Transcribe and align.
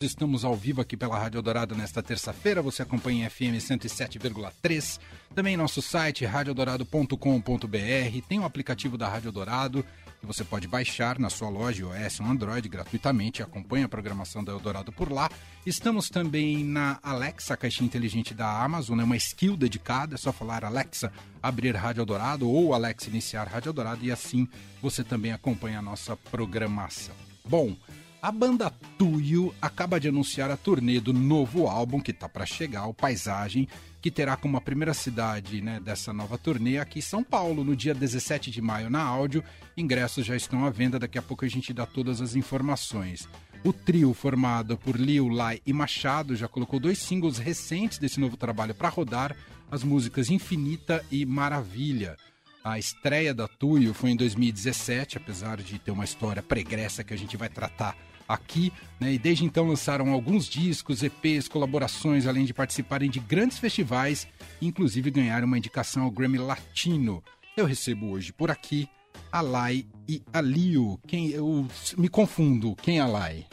Estamos 0.00 0.44
ao 0.44 0.54
vivo 0.54 0.80
aqui 0.80 0.96
pela 0.96 1.18
Rádio 1.18 1.42
Dourado 1.42 1.74
nesta 1.74 2.00
terça-feira. 2.00 2.62
Você 2.62 2.82
acompanha 2.82 3.26
em 3.26 3.28
FM 3.28 3.58
107,3. 3.58 5.00
Também 5.34 5.56
nosso 5.56 5.82
site 5.82 6.24
radiodorado.com.br. 6.24 8.22
Tem 8.28 8.38
o 8.38 8.44
aplicativo 8.44 8.96
da 8.96 9.08
Rádio 9.08 9.32
Dourado 9.32 9.84
que 10.20 10.24
você 10.24 10.44
pode 10.44 10.68
baixar 10.68 11.18
na 11.18 11.28
sua 11.28 11.48
loja 11.48 11.82
iOS 11.82 12.20
ou 12.20 12.26
Android 12.26 12.68
gratuitamente. 12.68 13.42
Acompanhe 13.42 13.86
a 13.86 13.88
programação 13.88 14.44
da 14.44 14.52
Eldorado 14.52 14.92
por 14.92 15.10
lá. 15.10 15.28
Estamos 15.66 16.08
também 16.08 16.62
na 16.62 17.00
Alexa, 17.02 17.54
a 17.54 17.56
caixinha 17.56 17.86
inteligente 17.86 18.32
da 18.32 18.62
Amazon, 18.62 19.00
é 19.00 19.04
uma 19.04 19.16
skill 19.16 19.56
dedicada. 19.56 20.14
É 20.14 20.18
só 20.18 20.32
falar 20.32 20.64
Alexa, 20.64 21.12
abrir 21.42 21.74
Rádio 21.74 22.06
Dourado 22.06 22.48
ou 22.48 22.72
Alexa 22.72 23.10
iniciar 23.10 23.48
Rádio 23.48 23.72
Dourado 23.72 24.04
e 24.04 24.12
assim 24.12 24.46
você 24.80 25.02
também 25.02 25.32
acompanha 25.32 25.80
a 25.80 25.82
nossa 25.82 26.16
programação. 26.16 27.16
Bom, 27.44 27.76
a 28.20 28.32
banda 28.32 28.70
Tuyo 28.98 29.54
acaba 29.62 30.00
de 30.00 30.08
anunciar 30.08 30.50
a 30.50 30.56
turnê 30.56 30.98
do 30.98 31.12
novo 31.12 31.68
álbum 31.68 32.00
que 32.00 32.10
está 32.10 32.28
para 32.28 32.44
chegar, 32.44 32.86
o 32.86 32.94
Paisagem, 32.94 33.68
que 34.00 34.10
terá 34.10 34.36
como 34.36 34.60
primeira 34.60 34.92
cidade 34.92 35.60
né, 35.60 35.80
dessa 35.80 36.12
nova 36.12 36.36
turnê 36.36 36.78
aqui 36.78 37.00
São 37.00 37.22
Paulo, 37.22 37.64
no 37.64 37.76
dia 37.76 37.94
17 37.94 38.50
de 38.50 38.60
maio 38.60 38.90
na 38.90 39.02
áudio. 39.02 39.42
Ingressos 39.76 40.26
já 40.26 40.36
estão 40.36 40.64
à 40.64 40.70
venda, 40.70 40.98
daqui 40.98 41.18
a 41.18 41.22
pouco 41.22 41.44
a 41.44 41.48
gente 41.48 41.72
dá 41.72 41.86
todas 41.86 42.20
as 42.20 42.34
informações. 42.34 43.28
O 43.64 43.72
trio, 43.72 44.12
formado 44.14 44.76
por 44.76 44.96
Liu, 44.96 45.28
Lai 45.28 45.60
e 45.66 45.72
Machado, 45.72 46.36
já 46.36 46.48
colocou 46.48 46.78
dois 46.78 46.98
singles 46.98 47.38
recentes 47.38 47.98
desse 47.98 48.20
novo 48.20 48.36
trabalho 48.36 48.74
para 48.74 48.88
rodar, 48.88 49.36
as 49.70 49.82
músicas 49.82 50.30
Infinita 50.30 51.04
e 51.10 51.24
Maravilha. 51.24 52.16
A 52.64 52.78
estreia 52.78 53.32
da 53.32 53.48
Tuyo 53.48 53.94
foi 53.94 54.10
em 54.10 54.16
2017, 54.16 55.16
apesar 55.16 55.58
de 55.58 55.78
ter 55.78 55.90
uma 55.90 56.04
história 56.04 56.42
pregressa 56.42 57.02
que 57.02 57.14
a 57.14 57.16
gente 57.16 57.36
vai 57.36 57.48
tratar 57.48 57.96
aqui, 58.28 58.72
né? 59.00 59.14
E 59.14 59.18
desde 59.18 59.44
então 59.44 59.66
lançaram 59.66 60.10
alguns 60.10 60.46
discos, 60.46 61.02
EPs, 61.02 61.48
colaborações, 61.48 62.26
além 62.26 62.44
de 62.44 62.52
participarem 62.52 63.08
de 63.08 63.18
grandes 63.18 63.58
festivais, 63.58 64.28
inclusive 64.60 65.10
ganharam 65.10 65.46
uma 65.46 65.58
indicação 65.58 66.02
ao 66.02 66.10
Grammy 66.10 66.38
Latino. 66.38 67.22
Eu 67.56 67.64
recebo 67.64 68.10
hoje 68.10 68.32
por 68.32 68.50
aqui 68.50 68.88
a 69.32 69.40
Lai 69.40 69.86
e 70.08 70.22
a 70.32 70.40
Liu. 70.40 71.00
Quem 71.06 71.30
eu 71.30 71.66
me 71.96 72.08
confundo, 72.08 72.76
quem 72.76 72.98
é 72.98 73.00
a 73.00 73.06
Lai? 73.06 73.46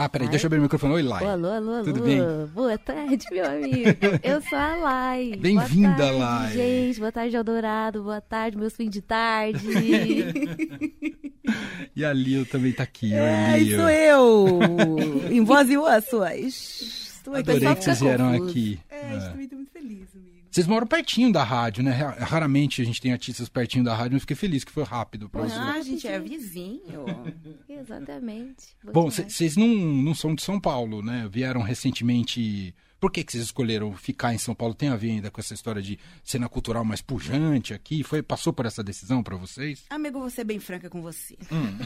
Ah, 0.00 0.08
peraí, 0.08 0.28
Ai. 0.28 0.30
deixa 0.30 0.46
eu 0.46 0.48
abrir 0.48 0.60
o 0.60 0.62
microfone. 0.62 0.94
Oi, 0.94 1.02
Lai. 1.02 1.24
Alô, 1.24 1.48
alô, 1.48 1.72
alô. 1.72 1.84
Tudo 1.84 2.02
bem? 2.02 2.20
Boa 2.54 2.78
tarde, 2.78 3.26
meu 3.32 3.44
amigo. 3.44 3.88
Eu 4.22 4.40
sou 4.42 4.56
a 4.56 4.76
Lai. 4.76 5.32
Bem-vinda, 5.40 6.12
Lai. 6.12 6.52
Gente, 6.52 7.00
boa 7.00 7.10
tarde, 7.10 7.34
Eldorado. 7.34 8.04
Boa 8.04 8.20
tarde, 8.20 8.56
meus 8.56 8.76
fins 8.76 8.90
de 8.90 9.02
tarde. 9.02 9.66
e 11.98 12.04
a 12.04 12.12
Lio 12.12 12.46
também 12.46 12.72
tá 12.72 12.84
aqui. 12.84 13.12
É, 13.12 13.54
Oi, 13.54 13.70
sou 13.74 13.90
eu. 13.90 14.60
em 15.32 15.42
voz 15.42 15.68
e 15.68 15.76
osso. 15.76 16.24
Estou 16.24 17.34
aqui. 17.34 17.50
Adorei 17.50 17.74
que 17.74 17.82
vocês 17.82 18.00
vieram 18.00 18.32
aqui. 18.32 18.78
É, 18.88 19.14
é. 19.14 19.16
estou 19.16 19.34
muito 19.34 19.66
feliz, 19.72 20.06
amigo. 20.14 20.38
Vocês 20.48 20.66
moram 20.68 20.86
pertinho 20.86 21.32
da 21.32 21.42
rádio, 21.42 21.82
né? 21.82 21.90
Raramente 21.90 22.80
a 22.80 22.84
gente 22.84 23.00
tem 23.00 23.12
artistas 23.12 23.48
pertinho 23.48 23.82
da 23.82 23.96
rádio, 23.96 24.14
eu 24.14 24.20
fiquei 24.20 24.36
feliz 24.36 24.62
que 24.62 24.70
foi 24.70 24.84
rápido 24.84 25.28
pra 25.28 25.42
vocês. 25.42 25.58
Ah, 25.58 25.72
a 25.72 25.82
gente 25.82 26.06
é 26.06 26.20
vizinho. 26.20 27.04
Exatamente. 27.68 28.76
Bom, 28.84 29.10
vocês 29.10 29.56
não, 29.56 29.66
não 29.66 30.14
são 30.14 30.36
de 30.36 30.42
São 30.42 30.60
Paulo, 30.60 31.02
né? 31.02 31.28
Vieram 31.28 31.62
recentemente. 31.62 32.72
Por 33.00 33.12
que, 33.12 33.22
que 33.22 33.32
vocês 33.32 33.44
escolheram 33.44 33.94
ficar 33.94 34.34
em 34.34 34.38
São 34.38 34.54
Paulo? 34.54 34.74
Tem 34.74 34.88
a 34.88 34.96
ver 34.96 35.10
ainda 35.10 35.30
com 35.30 35.40
essa 35.40 35.54
história 35.54 35.80
de 35.80 35.98
cena 36.24 36.48
cultural 36.48 36.84
mais 36.84 37.00
pujante 37.00 37.72
aqui? 37.72 38.02
Foi, 38.02 38.22
passou 38.22 38.52
por 38.52 38.66
essa 38.66 38.82
decisão 38.82 39.22
para 39.22 39.36
vocês? 39.36 39.84
Amigo, 39.88 40.18
vou 40.18 40.30
ser 40.30 40.44
bem 40.44 40.58
franca 40.58 40.90
com 40.90 41.00
você. 41.00 41.38
Hum. 41.52 41.78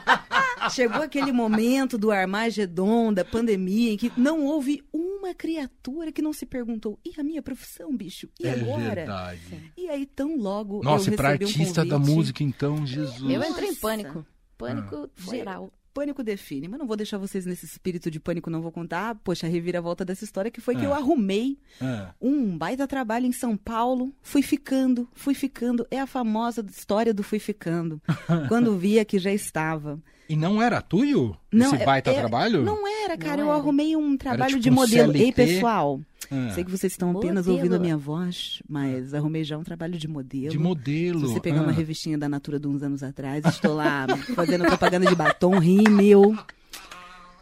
Chegou 0.70 1.02
aquele 1.02 1.30
momento 1.30 1.98
do 1.98 2.10
Armagedon, 2.10 3.12
da 3.12 3.24
pandemia, 3.24 3.92
em 3.92 3.96
que 3.96 4.10
não 4.16 4.44
houve 4.44 4.82
uma 4.92 5.34
criatura 5.34 6.10
que 6.10 6.22
não 6.22 6.32
se 6.32 6.46
perguntou: 6.46 6.98
e 7.04 7.12
a 7.20 7.22
minha 7.22 7.42
profissão, 7.42 7.94
bicho? 7.94 8.28
E 8.40 8.46
é 8.46 8.52
agora? 8.52 8.94
Verdade. 8.94 9.72
E 9.76 9.88
aí, 9.88 10.06
tão 10.06 10.36
logo. 10.36 10.82
Nossa, 10.82 11.10
eu 11.10 11.14
e 11.14 11.16
pra 11.16 11.28
artista 11.30 11.82
um 11.82 11.88
da 11.88 11.98
música, 11.98 12.42
então, 12.42 12.86
Jesus. 12.86 13.30
Eu 13.30 13.44
entrei 13.44 13.68
em 13.68 13.74
pânico. 13.74 14.26
Pânico 14.56 15.10
ah. 15.14 15.30
geral 15.30 15.70
pânico 15.96 16.22
define. 16.22 16.68
Mas 16.68 16.78
não 16.78 16.86
vou 16.86 16.94
deixar 16.94 17.16
vocês 17.16 17.46
nesse 17.46 17.64
espírito 17.64 18.10
de 18.10 18.20
pânico, 18.20 18.50
não 18.50 18.60
vou 18.60 18.70
contar. 18.70 19.14
Poxa, 19.24 19.46
a 19.46 19.50
reviravolta 19.50 20.04
dessa 20.04 20.24
história 20.24 20.50
que 20.50 20.60
foi 20.60 20.74
é. 20.74 20.78
que 20.78 20.84
eu 20.84 20.92
arrumei 20.92 21.56
é. 21.80 22.08
um 22.20 22.58
baita 22.58 22.86
trabalho 22.86 23.24
em 23.24 23.32
São 23.32 23.56
Paulo. 23.56 24.14
Fui 24.20 24.42
ficando, 24.42 25.08
fui 25.14 25.32
ficando. 25.32 25.86
É 25.90 25.98
a 25.98 26.06
famosa 26.06 26.64
história 26.68 27.14
do 27.14 27.22
fui 27.22 27.38
ficando. 27.38 27.98
Quando 28.48 28.76
via 28.76 29.06
que 29.06 29.18
já 29.18 29.32
estava. 29.32 29.98
E 30.28 30.36
não 30.36 30.60
era 30.60 30.82
tuyo? 30.82 31.34
Não, 31.50 31.74
esse 31.74 31.84
baita 31.84 32.10
é, 32.10 32.14
trabalho? 32.14 32.62
Não 32.62 32.86
era, 32.86 33.16
cara. 33.16 33.38
Não 33.38 33.44
eu 33.44 33.50
era. 33.50 33.58
arrumei 33.58 33.96
um 33.96 34.16
trabalho 34.18 34.50
tipo 34.50 34.62
de 34.62 34.70
modelo. 34.70 35.12
Um 35.12 35.16
Ei, 35.16 35.32
pessoal. 35.32 36.00
Ah. 36.30 36.50
Sei 36.54 36.64
que 36.64 36.70
vocês 36.70 36.92
estão 36.92 37.12
modelo. 37.12 37.26
apenas 37.26 37.46
ouvindo 37.46 37.74
a 37.74 37.78
minha 37.78 37.96
voz, 37.96 38.62
mas 38.68 39.14
arrumei 39.14 39.44
já 39.44 39.56
um 39.56 39.62
trabalho 39.62 39.98
de 39.98 40.08
modelo. 40.08 40.50
De 40.50 40.58
modelo. 40.58 41.20
Se 41.20 41.34
você 41.34 41.40
pegar 41.40 41.60
ah. 41.60 41.62
uma 41.62 41.72
revistinha 41.72 42.18
da 42.18 42.28
Natura 42.28 42.58
de 42.58 42.66
uns 42.66 42.82
anos 42.82 43.02
atrás, 43.02 43.44
estou 43.44 43.74
lá 43.74 44.06
fazendo 44.34 44.64
propaganda 44.64 45.06
de 45.06 45.14
batom, 45.14 45.58
rímel. 45.58 46.36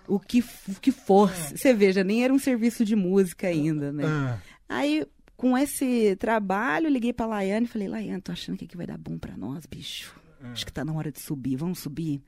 O 0.07 0.21
que, 0.21 0.45
o 0.69 0.81
que 0.81 0.93
força. 0.93 1.57
Você 1.57 1.73
veja, 1.73 2.05
nem 2.05 2.25
era 2.25 2.33
um 2.33 2.39
serviço 2.39 2.85
de 2.85 2.95
música 2.95 3.47
ainda, 3.47 3.91
né? 3.91 4.05
Ah. 4.07 4.39
Aí, 4.69 5.07
com 5.37 5.57
esse 5.57 6.15
trabalho, 6.17 6.89
liguei 6.89 7.13
pra 7.13 7.27
Laiane 7.27 7.65
e 7.67 7.69
falei, 7.69 7.89
Laiane, 7.89 8.21
tô 8.21 8.33
achando 8.33 8.59
que 8.59 8.67
aqui 8.67 8.77
vai 8.77 8.87
dar 8.87 8.99
bom 8.99 9.19
pra 9.19 9.37
nós, 9.37 9.65
bicho. 9.67 10.15
Ah. 10.43 10.53
Acho 10.53 10.67
que 10.67 10.73
tá 10.73 10.85
na 10.85 10.93
hora 10.93 11.11
de 11.11 11.21
subir, 11.21 11.57
vamos 11.57 11.79
subir? 11.79 12.23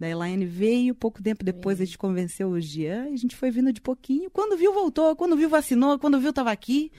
Da 0.00 0.08
Elaine 0.08 0.46
veio, 0.46 0.94
pouco 0.94 1.22
tempo 1.22 1.44
depois 1.44 1.78
a 1.78 1.84
gente 1.84 1.98
convenceu 1.98 2.48
o 2.48 2.58
Jean 2.58 3.10
e 3.10 3.12
a 3.12 3.16
gente 3.18 3.36
foi 3.36 3.50
vindo 3.50 3.70
de 3.70 3.82
pouquinho. 3.82 4.30
Quando 4.30 4.56
viu, 4.56 4.72
voltou. 4.72 5.14
Quando 5.14 5.36
viu, 5.36 5.46
vacinou. 5.46 5.98
Quando 5.98 6.18
viu, 6.18 6.30
estava 6.30 6.50
aqui. 6.50 6.90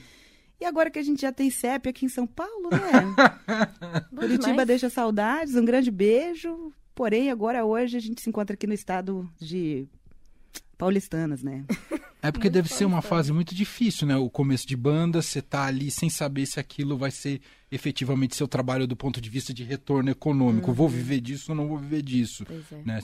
E 0.60 0.64
agora 0.64 0.88
que 0.88 1.00
a 1.00 1.02
gente 1.02 1.22
já 1.22 1.32
tem 1.32 1.50
CEP 1.50 1.88
aqui 1.88 2.06
em 2.06 2.08
São 2.08 2.28
Paulo, 2.28 2.70
né? 2.70 4.06
Curitiba 4.16 4.64
deixa 4.64 4.88
saudades, 4.88 5.56
um 5.56 5.64
grande 5.64 5.90
beijo. 5.90 6.72
Porém, 6.94 7.28
agora 7.28 7.64
hoje 7.64 7.96
a 7.96 8.00
gente 8.00 8.22
se 8.22 8.28
encontra 8.28 8.54
aqui 8.54 8.68
no 8.68 8.72
estado 8.72 9.28
de 9.40 9.88
paulistanas, 10.78 11.42
né? 11.42 11.64
É 12.22 12.30
porque 12.30 12.46
muito 12.46 12.54
deve 12.54 12.68
ser 12.68 12.84
uma 12.84 13.02
fase 13.02 13.32
muito 13.32 13.52
difícil, 13.52 14.06
né? 14.06 14.16
O 14.16 14.30
começo 14.30 14.64
de 14.64 14.76
banda, 14.76 15.20
você 15.20 15.42
tá 15.42 15.64
ali 15.64 15.90
sem 15.90 16.08
saber 16.08 16.46
se 16.46 16.60
aquilo 16.60 16.96
vai 16.96 17.10
ser 17.10 17.40
efetivamente 17.68 18.36
seu 18.36 18.46
trabalho 18.46 18.86
do 18.86 18.94
ponto 18.94 19.20
de 19.20 19.28
vista 19.28 19.52
de 19.52 19.64
retorno 19.64 20.08
econômico. 20.08 20.68
Uhum. 20.68 20.74
Vou 20.74 20.88
viver 20.88 21.20
disso 21.20 21.50
ou 21.50 21.56
não 21.56 21.66
vou 21.66 21.78
viver 21.78 22.00
disso? 22.00 22.44
É. 22.48 22.76
Né? 22.84 23.00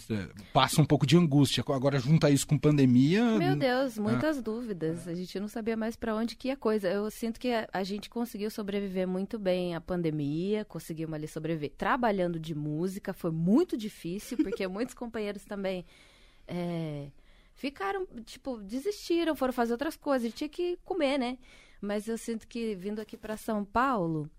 Passa 0.52 0.80
um 0.80 0.84
pouco 0.84 1.04
de 1.04 1.16
angústia. 1.16 1.64
Agora, 1.66 1.98
junta 1.98 2.30
isso 2.30 2.46
com 2.46 2.56
pandemia. 2.56 3.24
Meu 3.38 3.56
Deus, 3.56 3.98
muitas 3.98 4.40
dúvidas. 4.40 5.08
A 5.08 5.14
gente 5.14 5.40
não 5.40 5.48
sabia 5.48 5.76
mais 5.76 5.96
para 5.96 6.14
onde 6.14 6.36
que 6.36 6.46
ia 6.46 6.54
a 6.54 6.56
coisa. 6.56 6.86
Eu 6.88 7.10
sinto 7.10 7.40
que 7.40 7.50
a, 7.50 7.68
a, 7.72 7.82
gente 7.82 8.08
conseguiu 8.08 8.52
sobreviver 8.52 9.08
muito 9.08 9.36
bem 9.36 9.74
à 9.74 9.80
pandemia, 9.80 10.64
conseguimos 10.64 11.14
ali 11.14 11.26
sobreviver 11.26 11.72
trabalhando 11.76 12.38
de 12.38 12.54
música. 12.54 13.12
Foi 13.12 13.32
muito 13.32 13.76
difícil, 13.76 14.36
porque 14.36 14.64
muitos 14.68 14.94
companheiros 14.94 15.44
também. 15.44 15.84
É 16.46 17.08
ficaram, 17.58 18.06
tipo, 18.24 18.58
desistiram, 18.58 19.34
foram 19.34 19.52
fazer 19.52 19.72
outras 19.72 19.96
coisas. 19.96 20.32
Tinha 20.32 20.48
que 20.48 20.78
comer, 20.84 21.18
né? 21.18 21.36
Mas 21.80 22.08
eu 22.08 22.16
sinto 22.16 22.46
que 22.46 22.74
vindo 22.74 23.00
aqui 23.00 23.16
para 23.16 23.36
São 23.36 23.64
Paulo, 23.64 24.30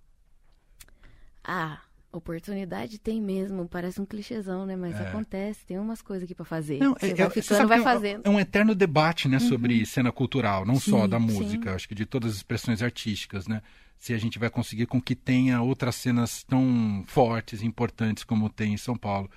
ah, 1.44 1.82
oportunidade 2.12 2.98
tem 2.98 3.22
mesmo. 3.22 3.68
Parece 3.68 4.00
um 4.00 4.06
clichêzão, 4.06 4.66
né? 4.66 4.76
Mas 4.76 4.96
é. 4.96 5.08
acontece, 5.08 5.66
tem 5.66 5.78
umas 5.78 6.02
coisas 6.02 6.24
aqui 6.24 6.34
para 6.34 6.46
fazer. 6.46 6.80
Não, 6.80 6.94
você 6.94 7.12
é, 7.12 7.14
vai 7.14 7.28
é, 7.28 7.30
ficando, 7.30 7.68
vai 7.68 7.80
é 7.80 7.84
fazendo. 7.84 8.22
É 8.26 8.30
um 8.30 8.40
eterno 8.40 8.74
debate, 8.74 9.28
né, 9.28 9.38
uhum. 9.38 9.50
sobre 9.50 9.86
cena 9.86 10.12
cultural, 10.12 10.66
não 10.66 10.80
sim, 10.80 10.92
só 10.92 11.06
da 11.06 11.20
música, 11.20 11.70
sim. 11.70 11.76
acho 11.76 11.88
que 11.90 11.96
de 11.96 12.06
todas 12.06 12.32
as 12.32 12.38
expressões 12.38 12.82
artísticas, 12.82 13.48
né? 13.48 13.62
Se 13.98 14.14
a 14.14 14.18
gente 14.18 14.40
vai 14.40 14.50
conseguir 14.50 14.86
com 14.86 15.02
que 15.02 15.14
tenha 15.14 15.62
outras 15.62 15.96
cenas 15.96 16.42
tão 16.44 17.04
fortes, 17.06 17.62
importantes 17.62 18.24
como 18.24 18.50
tem 18.50 18.74
em 18.74 18.78
São 18.78 18.96
Paulo. 18.96 19.30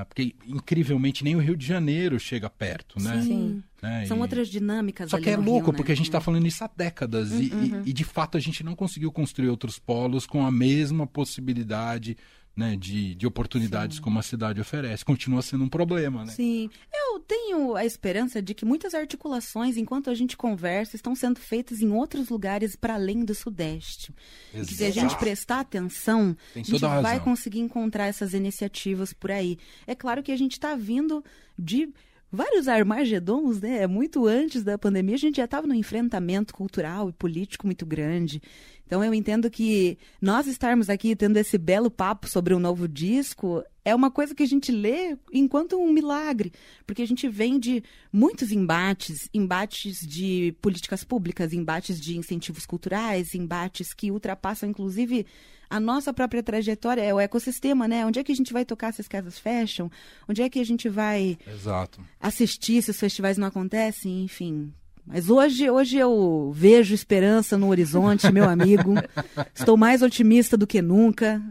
Ah, 0.00 0.04
porque, 0.04 0.34
incrivelmente, 0.46 1.22
nem 1.22 1.36
o 1.36 1.38
Rio 1.38 1.56
de 1.56 1.64
Janeiro 1.64 2.18
chega 2.18 2.50
perto, 2.50 3.00
né? 3.00 3.22
Sim. 3.22 3.62
Né? 3.82 4.06
São 4.06 4.18
e... 4.18 4.20
outras 4.20 4.48
dinâmicas 4.48 5.10
Só 5.10 5.20
que 5.20 5.30
é 5.30 5.36
louco, 5.36 5.66
Rio, 5.66 5.72
né? 5.72 5.76
porque 5.76 5.92
a 5.92 5.96
gente 5.96 6.06
está 6.06 6.20
falando 6.20 6.46
isso 6.46 6.64
há 6.64 6.70
décadas. 6.74 7.30
Uhum. 7.30 7.82
E, 7.84 7.90
e, 7.90 7.92
de 7.92 8.04
fato, 8.04 8.36
a 8.36 8.40
gente 8.40 8.64
não 8.64 8.74
conseguiu 8.74 9.12
construir 9.12 9.48
outros 9.48 9.78
polos 9.78 10.26
com 10.26 10.44
a 10.44 10.50
mesma 10.50 11.06
possibilidade 11.06 12.16
né, 12.56 12.76
de, 12.76 13.14
de 13.14 13.26
oportunidades 13.26 13.96
Sim. 13.96 14.02
como 14.02 14.18
a 14.18 14.22
cidade 14.22 14.60
oferece. 14.60 15.04
Continua 15.04 15.42
sendo 15.42 15.64
um 15.64 15.68
problema, 15.68 16.24
né? 16.24 16.32
Sim. 16.32 16.70
Eu 16.92 17.13
tenho 17.26 17.74
a 17.74 17.84
esperança 17.84 18.40
de 18.40 18.54
que 18.54 18.64
muitas 18.64 18.94
articulações, 18.94 19.76
enquanto 19.76 20.10
a 20.10 20.14
gente 20.14 20.36
conversa, 20.36 20.96
estão 20.96 21.14
sendo 21.14 21.40
feitas 21.40 21.80
em 21.80 21.90
outros 21.90 22.28
lugares 22.28 22.76
para 22.76 22.94
além 22.94 23.24
do 23.24 23.34
Sudeste. 23.34 24.14
Exato. 24.52 24.68
Que 24.68 24.74
se 24.74 24.84
a 24.84 24.90
gente 24.90 25.16
prestar 25.18 25.60
atenção, 25.60 26.36
a 26.54 26.58
gente 26.58 26.78
vai 26.78 27.18
conseguir 27.20 27.60
encontrar 27.60 28.06
essas 28.06 28.34
iniciativas 28.34 29.12
por 29.12 29.30
aí. 29.30 29.58
É 29.86 29.94
claro 29.94 30.22
que 30.22 30.32
a 30.32 30.36
gente 30.36 30.52
está 30.52 30.74
vindo 30.74 31.24
de 31.58 31.92
vários 32.30 32.66
armagedons, 32.66 33.60
né? 33.60 33.86
Muito 33.86 34.26
antes 34.26 34.64
da 34.64 34.76
pandemia, 34.76 35.14
a 35.14 35.18
gente 35.18 35.36
já 35.36 35.44
estava 35.44 35.66
num 35.66 35.74
enfrentamento 35.74 36.52
cultural 36.52 37.08
e 37.08 37.12
político 37.12 37.66
muito 37.66 37.86
grande. 37.86 38.42
Então 38.86 39.02
eu 39.02 39.14
entendo 39.14 39.50
que 39.50 39.98
nós 40.20 40.46
estarmos 40.46 40.90
aqui 40.90 41.16
tendo 41.16 41.36
esse 41.36 41.56
belo 41.56 41.90
papo 41.90 42.28
sobre 42.28 42.54
um 42.54 42.58
novo 42.58 42.86
disco 42.86 43.64
é 43.84 43.94
uma 43.94 44.10
coisa 44.10 44.34
que 44.34 44.42
a 44.42 44.46
gente 44.46 44.72
lê 44.72 45.16
enquanto 45.32 45.78
um 45.78 45.92
milagre, 45.92 46.52
porque 46.86 47.02
a 47.02 47.06
gente 47.06 47.28
vem 47.28 47.58
de 47.58 47.82
muitos 48.12 48.50
embates, 48.50 49.28
embates 49.32 50.00
de 50.00 50.54
políticas 50.60 51.04
públicas, 51.04 51.52
embates 51.52 52.00
de 52.00 52.16
incentivos 52.16 52.64
culturais, 52.64 53.34
embates 53.34 53.92
que 53.92 54.10
ultrapassam 54.10 54.68
inclusive 54.68 55.26
a 55.68 55.80
nossa 55.80 56.12
própria 56.12 56.42
trajetória, 56.42 57.02
é 57.02 57.12
o 57.12 57.18
ecossistema, 57.18 57.88
né? 57.88 58.06
Onde 58.06 58.20
é 58.20 58.24
que 58.24 58.30
a 58.30 58.34
gente 58.34 58.52
vai 58.52 58.64
tocar 58.64 58.92
se 58.92 59.00
as 59.00 59.08
casas 59.08 59.38
fecham? 59.38 59.90
Onde 60.28 60.42
é 60.42 60.48
que 60.48 60.60
a 60.60 60.64
gente 60.64 60.88
vai 60.88 61.36
Exato. 61.46 62.00
assistir 62.20 62.80
se 62.82 62.90
os 62.90 63.00
festivais 63.00 63.36
não 63.36 63.48
acontecem? 63.48 64.22
Enfim, 64.24 64.72
mas 65.06 65.28
hoje, 65.28 65.68
hoje 65.70 65.98
eu 65.98 66.50
vejo 66.54 66.94
esperança 66.94 67.58
no 67.58 67.68
horizonte, 67.68 68.30
meu 68.32 68.48
amigo. 68.48 68.94
Estou 69.54 69.76
mais 69.76 70.02
otimista 70.02 70.56
do 70.56 70.66
que 70.66 70.80
nunca. 70.80 71.42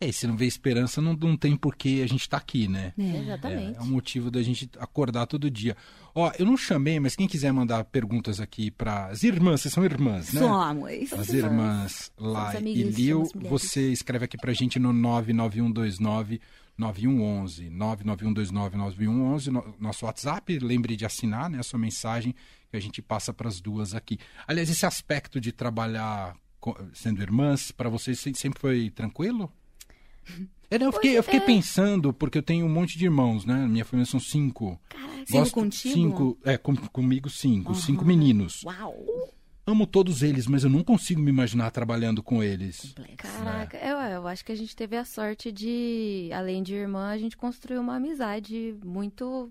É, 0.00 0.08
e 0.08 0.12
se 0.14 0.26
não 0.26 0.34
vê 0.36 0.46
esperança, 0.46 1.00
não, 1.02 1.12
não 1.14 1.36
tem 1.36 1.54
por 1.54 1.76
que 1.76 2.02
a 2.02 2.06
gente 2.06 2.22
estar 2.22 2.38
aqui, 2.38 2.66
né? 2.66 2.94
É. 2.98 3.16
Exatamente. 3.18 3.74
É, 3.76 3.78
é 3.78 3.82
um 3.82 3.86
motivo 3.86 4.30
da 4.30 4.42
gente 4.42 4.68
acordar 4.78 5.26
todo 5.26 5.50
dia. 5.50 5.76
Ó, 6.14 6.32
eu 6.38 6.46
não 6.46 6.56
chamei, 6.56 6.98
mas 6.98 7.14
quem 7.14 7.28
quiser 7.28 7.52
mandar 7.52 7.84
perguntas 7.84 8.40
aqui 8.40 8.70
para 8.70 9.08
as 9.08 9.22
irmãs, 9.22 9.60
vocês 9.60 9.74
são 9.74 9.84
irmãs, 9.84 10.32
né? 10.32 10.40
Somos. 10.40 11.12
As 11.12 11.28
irmãs 11.44 12.12
lá 12.18 12.50
e 12.70 12.82
Lil, 12.96 13.22
você 13.50 13.92
escreve 13.92 14.24
aqui 14.24 14.38
pra 14.38 14.52
gente 14.54 14.78
no 14.78 14.92
99129 14.92 16.40
9111, 16.78 17.68
99129 17.70 18.76
9111, 18.76 19.50
no- 19.50 19.74
nosso 19.78 20.06
WhatsApp, 20.06 20.58
lembre 20.60 20.96
de 20.96 21.04
assinar, 21.04 21.50
né, 21.50 21.58
a 21.58 21.62
sua 21.62 21.78
mensagem 21.78 22.34
que 22.70 22.76
a 22.76 22.80
gente 22.80 23.02
passa 23.02 23.34
para 23.34 23.48
as 23.48 23.60
duas 23.60 23.94
aqui. 23.94 24.18
Aliás, 24.48 24.70
esse 24.70 24.86
aspecto 24.86 25.38
de 25.40 25.52
trabalhar 25.52 26.34
sendo 26.94 27.20
irmãs, 27.22 27.70
para 27.70 27.88
vocês 27.88 28.18
se- 28.20 28.32
sempre 28.34 28.60
foi 28.60 28.90
tranquilo? 28.90 29.50
É, 30.70 30.78
não, 30.78 30.86
eu 30.86 30.92
fiquei, 30.92 31.18
eu 31.18 31.22
fiquei 31.22 31.40
pensando, 31.40 32.12
porque 32.12 32.38
eu 32.38 32.42
tenho 32.42 32.64
um 32.64 32.68
monte 32.68 32.96
de 32.96 33.04
irmãos, 33.04 33.44
né? 33.44 33.66
Minha 33.66 33.84
família 33.84 34.08
são 34.08 34.20
cinco. 34.20 34.80
Cinco 35.26 35.50
contigo? 35.50 35.94
Cinco, 35.94 36.38
é, 36.44 36.56
com- 36.56 36.76
comigo 36.76 37.28
cinco. 37.28 37.74
Cinco 37.74 38.04
meninos. 38.04 38.62
Uau! 38.64 38.96
Amo 39.66 39.86
todos 39.86 40.22
eles, 40.22 40.46
mas 40.46 40.64
eu 40.64 40.70
não 40.70 40.82
consigo 40.82 41.20
me 41.20 41.28
imaginar 41.30 41.70
trabalhando 41.70 42.22
com 42.22 42.42
eles. 42.42 42.94
Caraca, 43.16 43.76
eu, 43.78 43.96
eu 43.98 44.26
acho 44.28 44.44
que 44.44 44.50
a 44.52 44.54
gente 44.56 44.74
teve 44.74 44.96
a 44.96 45.04
sorte 45.04 45.52
de, 45.52 46.30
além 46.32 46.62
de 46.62 46.74
irmã, 46.74 47.08
a 47.10 47.18
gente 47.18 47.36
construiu 47.36 47.80
uma 47.80 47.96
amizade 47.96 48.74
muito 48.84 49.50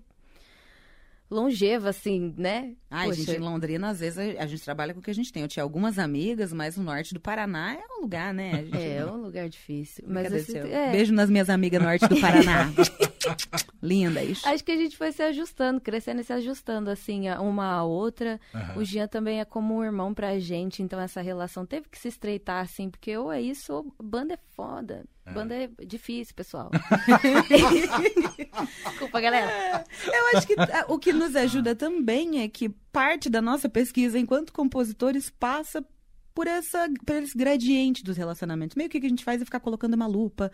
longeva, 1.30 1.90
assim, 1.90 2.34
né? 2.36 2.72
Ai, 2.90 3.08
Poxa, 3.08 3.22
gente, 3.22 3.36
em 3.36 3.38
Londrina, 3.38 3.88
às 3.88 4.00
vezes, 4.00 4.18
a, 4.18 4.42
a 4.42 4.46
gente 4.46 4.62
trabalha 4.64 4.92
com 4.92 5.00
o 5.00 5.02
que 5.02 5.10
a 5.10 5.14
gente 5.14 5.32
tem. 5.32 5.42
Eu 5.42 5.48
tinha 5.48 5.62
algumas 5.62 5.98
amigas, 5.98 6.52
mas 6.52 6.76
o 6.76 6.82
norte 6.82 7.14
do 7.14 7.20
Paraná 7.20 7.74
é 7.74 7.98
um 7.98 8.02
lugar, 8.02 8.34
né? 8.34 8.64
Gente- 8.64 8.76
É, 8.76 9.06
um 9.06 9.22
lugar 9.22 9.48
difícil. 9.48 10.04
Mas 10.08 10.44
seu? 10.46 10.66
é, 10.66 10.90
Beijo 10.92 11.12
nas 11.12 11.30
minhas 11.30 11.48
amigas 11.48 11.80
norte 11.82 12.06
do 12.08 12.20
Paraná. 12.20 12.70
Lindas. 13.82 14.42
Acho 14.44 14.64
que 14.64 14.72
a 14.72 14.76
gente 14.76 14.96
foi 14.96 15.12
se 15.12 15.22
ajustando, 15.22 15.80
crescendo 15.80 16.20
e 16.20 16.24
se 16.24 16.32
ajustando, 16.32 16.90
assim, 16.90 17.30
uma 17.30 17.66
à 17.66 17.84
outra. 17.84 18.40
Aham. 18.54 18.78
O 18.78 18.84
Jean 18.84 19.06
também 19.06 19.40
é 19.40 19.44
como 19.44 19.76
um 19.76 19.84
irmão 19.84 20.12
pra 20.14 20.38
gente, 20.38 20.82
então 20.82 21.00
essa 21.00 21.20
relação 21.20 21.64
teve 21.66 21.88
que 21.88 21.98
se 21.98 22.08
estreitar, 22.08 22.62
assim, 22.62 22.90
porque 22.90 23.16
ou 23.16 23.32
é 23.32 23.40
isso, 23.40 23.72
ou 23.72 23.94
banda 24.02 24.34
é 24.34 24.38
foda. 24.54 25.04
Banda 25.32 25.54
é 25.54 25.70
difícil, 25.86 26.34
pessoal. 26.34 26.70
Desculpa, 28.90 29.20
galera. 29.20 29.84
Eu 30.06 30.36
acho 30.36 30.46
que 30.46 30.54
ah, 30.58 30.86
o 30.88 30.98
que 30.98 31.12
nos 31.12 31.36
ajuda 31.36 31.74
também 31.74 32.42
é 32.42 32.48
que 32.48 32.68
parte 32.68 33.30
da 33.30 33.40
nossa 33.40 33.68
pesquisa 33.68 34.18
enquanto 34.18 34.52
compositores 34.52 35.30
passa 35.30 35.84
por, 36.34 36.46
essa, 36.46 36.88
por 37.06 37.16
esse 37.16 37.36
gradiente 37.36 38.02
dos 38.02 38.16
relacionamentos. 38.16 38.74
Meio 38.74 38.90
que 38.90 38.98
o 38.98 39.00
que 39.00 39.06
a 39.06 39.10
gente 39.10 39.24
faz 39.24 39.40
é 39.40 39.44
ficar 39.44 39.60
colocando 39.60 39.94
uma 39.94 40.06
lupa 40.06 40.50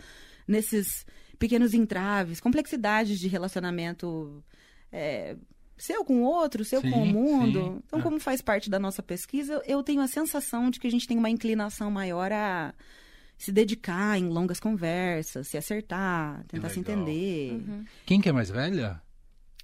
nesses 0.47 1.07
pequenos 1.39 1.75
entraves, 1.75 2.41
complexidades 2.41 3.19
de 3.19 3.29
relacionamento 3.29 4.43
é, 4.93 5.37
seu 5.77 6.05
com 6.05 6.23
o 6.23 6.25
outro, 6.25 6.65
seu 6.65 6.81
Sim, 6.81 6.91
com 6.91 7.03
o 7.03 7.07
mundo. 7.07 7.61
sim. 7.61 7.83
Então, 7.87 7.99
Ah. 7.99 8.03
como 8.03 8.19
faz 8.19 8.41
parte 8.41 8.71
da 8.71 8.79
nossa 8.79 9.03
pesquisa, 9.03 9.61
eu 9.67 9.83
tenho 9.83 10.01
a 10.01 10.09
sensação 10.09 10.71
de 10.71 10.81
que 10.81 10.87
a 10.87 10.91
gente 10.91 11.07
tem 11.07 11.19
uma 11.19 11.29
inclinação 11.31 11.91
maior 11.91 12.33
a 12.33 12.73
se 13.37 13.53
dedicar 13.53 14.19
em 14.19 14.29
longas 14.29 14.59
conversas, 14.59 15.49
se 15.49 15.59
acertar, 15.59 16.43
tentar 16.49 16.71
se 16.71 16.81
entender. 16.81 17.61
Quem 18.07 18.21
que 18.21 18.29
é 18.29 18.33
mais 18.33 18.49
velha? 18.49 19.01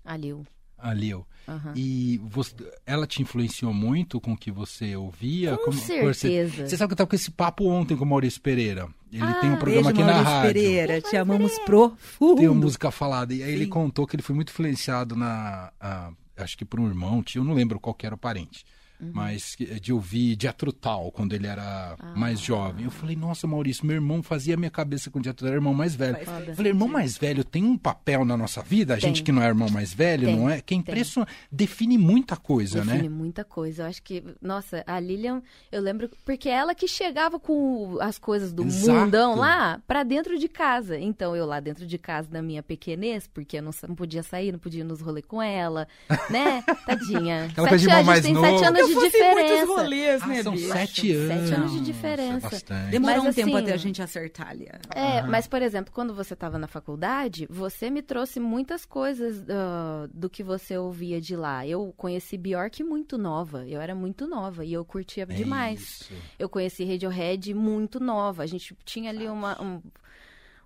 Aliu. 0.04 0.46
A 0.82 0.92
Lil. 0.94 1.26
Aham. 1.48 1.72
E 1.76 2.20
você- 2.24 2.54
ela 2.86 3.06
te 3.06 3.20
influenciou 3.22 3.72
muito 3.74 4.20
com 4.20 4.32
o 4.32 4.36
que 4.36 4.50
você 4.50 4.94
ouvia? 4.96 5.56
Com 5.56 5.64
Como- 5.66 5.76
por 5.78 5.86
Você, 6.14 6.14
certeza. 6.14 6.68
você 6.68 6.76
sabe 6.76 6.88
que 6.88 6.92
eu 6.92 6.96
tava 6.98 7.08
com 7.10 7.16
esse 7.16 7.30
papo 7.30 7.64
ontem 7.68 7.96
com 7.96 8.04
o 8.04 8.08
Maurício 8.08 8.40
Pereira. 8.40 8.88
Ele 9.12 9.22
Ah, 9.22 9.34
tem 9.34 9.50
um 9.50 9.56
programa 9.56 9.90
Beijo, 9.92 10.00
aqui 10.00 10.00
na 10.00 10.12
Maurício 10.12 10.32
rádio. 10.32 10.52
Pereira, 10.54 11.00
te 11.00 11.16
amamos 11.16 11.58
profundo. 11.60 12.36
Tem 12.38 12.48
uma 12.48 12.60
música 12.60 12.90
falada. 12.90 13.34
E 13.34 13.42
aí 13.42 13.52
ele 13.52 13.64
Sim. 13.64 13.70
contou 13.70 14.06
que 14.06 14.14
ele 14.16 14.22
foi 14.22 14.34
muito 14.34 14.50
influenciado 14.50 15.14
na. 15.16 15.72
ah, 15.80 16.10
acho 16.36 16.56
que 16.56 16.64
por 16.64 16.80
um 16.80 16.86
irmão, 16.88 17.22
tio, 17.22 17.40
eu 17.40 17.44
não 17.44 17.54
lembro 17.54 17.78
qual 17.80 17.92
que 17.94 18.06
era 18.06 18.14
o 18.14 18.18
parente. 18.18 18.64
Uhum. 19.02 19.10
Mas 19.12 19.56
de 19.80 19.92
ouvir 19.92 20.36
Tull 20.72 21.10
quando 21.12 21.32
ele 21.34 21.46
era 21.46 21.96
Ah. 21.98 22.14
mais 22.16 22.38
jovem. 22.40 22.84
Eu 22.84 22.90
falei, 22.90 23.16
nossa, 23.16 23.46
Maurício, 23.46 23.84
meu 23.86 23.96
irmão 23.96 24.22
fazia 24.22 24.56
minha 24.56 24.70
cabeça 24.70 25.10
com 25.10 25.20
era 25.48 25.56
irmão 25.56 25.74
mais 25.74 25.94
velho. 25.94 26.16
Eu 26.46 26.54
falei, 26.54 26.70
irmão 26.72 26.88
mais 26.88 27.16
velho 27.18 27.44
tem 27.44 27.64
um 27.64 27.76
papel 27.76 28.24
na 28.24 28.36
nossa 28.36 28.62
vida? 28.62 28.94
A 28.94 28.96
Tem. 28.96 29.08
gente 29.08 29.22
que 29.22 29.32
não 29.32 29.42
é 29.42 29.46
irmão 29.46 29.68
mais 29.70 29.92
velho, 29.92 30.26
Tem, 30.26 30.36
não 30.36 30.48
é? 30.48 30.60
Que 30.60 30.74
é 30.74 30.76
impressionante. 30.76 31.32
Define 31.50 31.98
muita 31.98 32.36
coisa, 32.36 32.80
Define 32.82 33.02
né? 33.04 33.08
muita 33.08 33.44
coisa. 33.44 33.82
Eu 33.82 33.86
acho 33.86 34.02
que, 34.02 34.22
nossa, 34.40 34.82
a 34.86 35.00
Lilian, 35.00 35.42
eu 35.70 35.80
lembro, 35.82 36.08
porque 36.24 36.48
é 36.48 36.52
ela 36.52 36.74
que 36.74 36.86
chegava 36.86 37.38
com 37.40 37.98
as 38.00 38.18
coisas 38.18 38.52
do 38.52 38.64
Exato. 38.64 38.98
mundão 39.00 39.34
lá 39.34 39.80
pra 39.86 40.02
dentro 40.02 40.38
de 40.38 40.48
casa. 40.48 40.98
Então, 40.98 41.34
eu 41.34 41.46
lá 41.46 41.58
dentro 41.60 41.86
de 41.86 41.98
casa, 41.98 42.28
na 42.30 42.42
minha 42.42 42.62
pequenez, 42.62 43.26
porque 43.26 43.58
eu 43.58 43.62
não, 43.62 43.72
não 43.88 43.94
podia 43.94 44.22
sair, 44.22 44.52
não 44.52 44.58
podia 44.58 44.80
ir 44.80 44.84
nos 44.84 45.00
rolês 45.00 45.24
com 45.26 45.40
ela, 45.42 45.86
né? 46.30 46.62
Tadinha. 46.86 47.48
De 47.48 47.54
Sete 47.54 48.04
mais 48.06 48.08
a 48.08 48.14
gente 48.14 48.22
tem 48.22 48.34
novo. 48.34 48.46
sete 48.58 48.64
anos 48.64 48.80
Eu 48.80 48.91
de 49.00 49.10
diferença. 49.10 49.66
muitos 49.66 49.76
rolês, 49.82 50.22
Ah, 50.22 50.26
né, 50.26 50.42
são 50.42 50.52
bicho? 50.52 50.68
sete 50.68 51.12
anos. 51.12 51.28
Sete 51.28 51.54
anos 51.54 51.70
de 51.70 51.78
Nossa, 51.78 51.92
diferença. 51.92 52.48
bastante. 52.50 52.90
Demorou 52.90 53.24
Mas, 53.24 53.32
um 53.32 53.32
tempo 53.34 53.56
assim, 53.56 53.64
até 53.64 53.72
a 53.72 53.76
gente 53.76 54.02
acertar 54.02 54.48
ali. 54.50 54.68
É, 54.94 55.22
mas, 55.22 55.46
por 55.46 55.62
exemplo, 55.62 55.92
quando 55.92 56.14
você 56.14 56.34
estava 56.34 56.58
na 56.58 56.66
faculdade, 56.66 57.46
você 57.50 57.90
me 57.90 58.02
trouxe 58.02 58.38
muitas 58.40 58.84
coisas 58.84 59.44
ah, 59.48 60.08
do 60.12 60.28
que 60.30 60.42
você 60.42 60.76
ouvia 60.76 61.20
de 61.20 61.36
lá. 61.36 61.66
Eu 61.66 61.92
conheci 61.96 62.36
Bjork 62.36 62.82
muito 62.84 63.16
nova, 63.18 63.66
eu 63.66 63.80
era 63.80 63.94
muito 63.94 64.26
nova 64.26 64.64
e 64.64 64.72
eu 64.72 64.84
curtia 64.84 65.22
É 65.22 65.26
demais. 65.34 65.80
isso. 65.80 66.12
Eu 66.38 66.48
conheci 66.48 66.84
Radiohead 66.84 67.54
muito 67.54 67.98
nova. 68.00 68.42
A 68.42 68.46
gente 68.46 68.76
tinha 68.84 69.10
ali 69.10 69.26
uma, 69.28 69.60
um- 69.62 69.80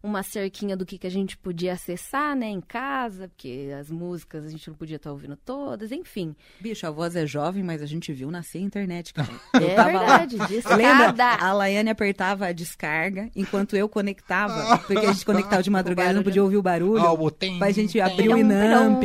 uma 0.06 0.22
cerquinha 0.22 0.76
do 0.76 0.86
que, 0.86 0.96
que 0.98 1.06
a 1.06 1.10
gente 1.10 1.36
podia 1.36 1.72
acessar, 1.72 2.34
né, 2.36 2.46
em 2.46 2.60
casa, 2.60 3.28
porque 3.28 3.70
as 3.78 3.90
músicas 3.90 4.44
a 4.46 4.48
gente 4.48 4.68
não 4.68 4.76
podia 4.76 4.96
estar 4.96 5.10
ouvindo 5.10 5.36
todas, 5.36 5.90
enfim. 5.92 6.34
Bicho, 6.60 6.86
a 6.86 6.90
voz 6.90 7.16
é 7.16 7.26
jovem, 7.26 7.62
mas 7.62 7.82
a 7.82 7.86
gente 7.86 8.12
viu 8.12 8.30
nascer 8.30 8.58
a 8.58 8.62
internet, 8.62 9.12
cara. 9.12 9.28
É 9.54 9.74
tava 9.74 9.92
lá. 10.00 10.18
verdade, 10.18 10.36
Lembra? 10.76 11.34
A 11.40 11.52
Laiane 11.52 11.90
apertava 11.90 12.46
a 12.46 12.52
descarga 12.52 13.28
enquanto 13.34 13.74
eu 13.76 13.88
conectava. 13.88 14.78
Porque 14.78 15.04
a 15.06 15.12
gente 15.12 15.24
conectava 15.24 15.62
de 15.62 15.70
madrugada 15.70 16.10
e 16.12 16.14
não 16.14 16.22
podia 16.22 16.42
ouvir 16.42 16.56
o 16.56 16.62
barulho. 16.62 17.02
Ah, 17.02 17.12
o 17.12 17.30
tem, 17.30 17.58
Pra 17.58 17.70
gente 17.70 17.94
tem. 17.94 18.00
abrir 18.02 18.28
o 18.28 18.38
Inamp, 18.38 19.02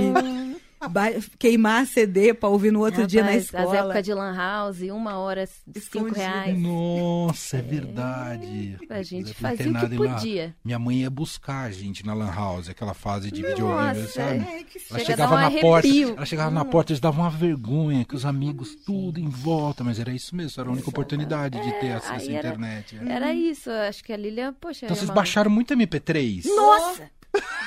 queimar 1.37 1.85
CD 1.85 2.33
pra 2.33 2.49
ouvir 2.49 2.71
no 2.71 2.79
outro 2.79 3.05
dia 3.07 3.21
na 3.21 3.27
Rapaz, 3.31 3.43
As 3.53 3.61
escola. 3.61 3.77
épocas 3.79 4.03
de 4.05 4.13
Lan 4.13 4.35
House, 4.35 4.81
uma 4.81 5.17
hora, 5.19 5.45
cinco 5.45 5.77
Escondido. 5.77 6.15
reais. 6.15 6.59
Nossa, 6.59 7.57
é 7.57 7.61
verdade. 7.61 8.77
A 8.89 9.03
gente 9.03 9.33
fazia 9.33 9.67
o 9.67 9.71
nada 9.71 9.89
que 9.89 9.95
em 9.95 9.99
lá. 9.99 10.13
podia. 10.15 10.55
Minha 10.63 10.79
mãe 10.79 10.97
ia 11.01 11.09
buscar 11.09 11.63
a 11.67 11.71
gente 11.71 12.05
na 12.05 12.13
Lan 12.13 12.31
House, 12.33 12.69
aquela 12.69 12.93
fase 12.93 13.31
de 13.31 13.41
videogame, 13.41 14.07
sabe? 14.07 14.39
É, 14.39 14.63
que 14.63 14.79
Ela 14.89 14.99
Chega 14.99 15.05
chegava 15.05 15.35
um 15.35 15.39
na 15.39 15.51
porta, 15.51 15.87
arrepio. 15.87 16.13
ela 16.17 16.25
chegava 16.25 16.51
na 16.51 16.65
porta, 16.65 16.91
eles 16.91 16.99
davam 16.99 17.23
uma 17.23 17.29
vergonha, 17.31 18.05
que 18.05 18.15
os 18.15 18.25
amigos 18.25 18.75
tudo 18.85 19.19
em 19.19 19.29
volta, 19.29 19.83
mas 19.83 19.99
era 19.99 20.11
isso 20.11 20.35
mesmo, 20.35 20.59
era 20.61 20.69
a 20.69 20.73
única 20.73 20.89
oportunidade 20.89 21.61
de 21.61 21.71
ter 21.79 21.91
acesso 21.93 22.13
à 22.13 22.15
aí 22.17 22.35
era- 22.35 22.47
internet. 22.49 22.97
é. 23.05 23.11
Era 23.11 23.33
isso, 23.33 23.69
acho 23.69 24.03
que 24.03 24.11
a 24.13 24.17
Lilian, 24.17 24.53
poxa. 24.53 24.85
Então 24.85 24.87
era 24.89 24.95
vocês 24.95 25.09
uma- 25.09 25.15
baixaram 25.15 25.51
muito 25.51 25.73
MP3? 25.73 26.45
Nossa! 26.45 27.09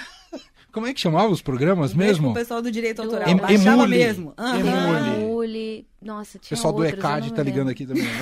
Como 0.75 0.87
é 0.89 0.93
que 0.93 1.01
chamava 1.01 1.29
os 1.33 1.41
programas 1.41 1.93
Beijo 1.95 2.15
mesmo? 2.15 2.33
pro 2.33 2.41
pessoal 2.43 2.61
do 2.61 2.71
direito 2.71 2.97
Do- 2.97 3.03
autoral. 3.05 3.29
Em- 3.29 3.37
Baixava 3.37 3.69
Emule. 3.85 3.97
mesmo. 3.97 4.35
Aham. 4.37 4.59
Emule. 4.59 5.23
Emule. 5.23 5.89
Nossa, 6.03 6.37
O 6.37 6.41
tinha 6.41 6.57
pessoal 6.57 6.73
do 6.75 6.83
outros, 6.83 6.93
eu 6.95 6.99
ECAD 7.11 7.33
tá 7.33 7.43
ligando 7.43 7.69
aqui 7.71 7.87
também. 7.87 8.03
né? 8.03 8.11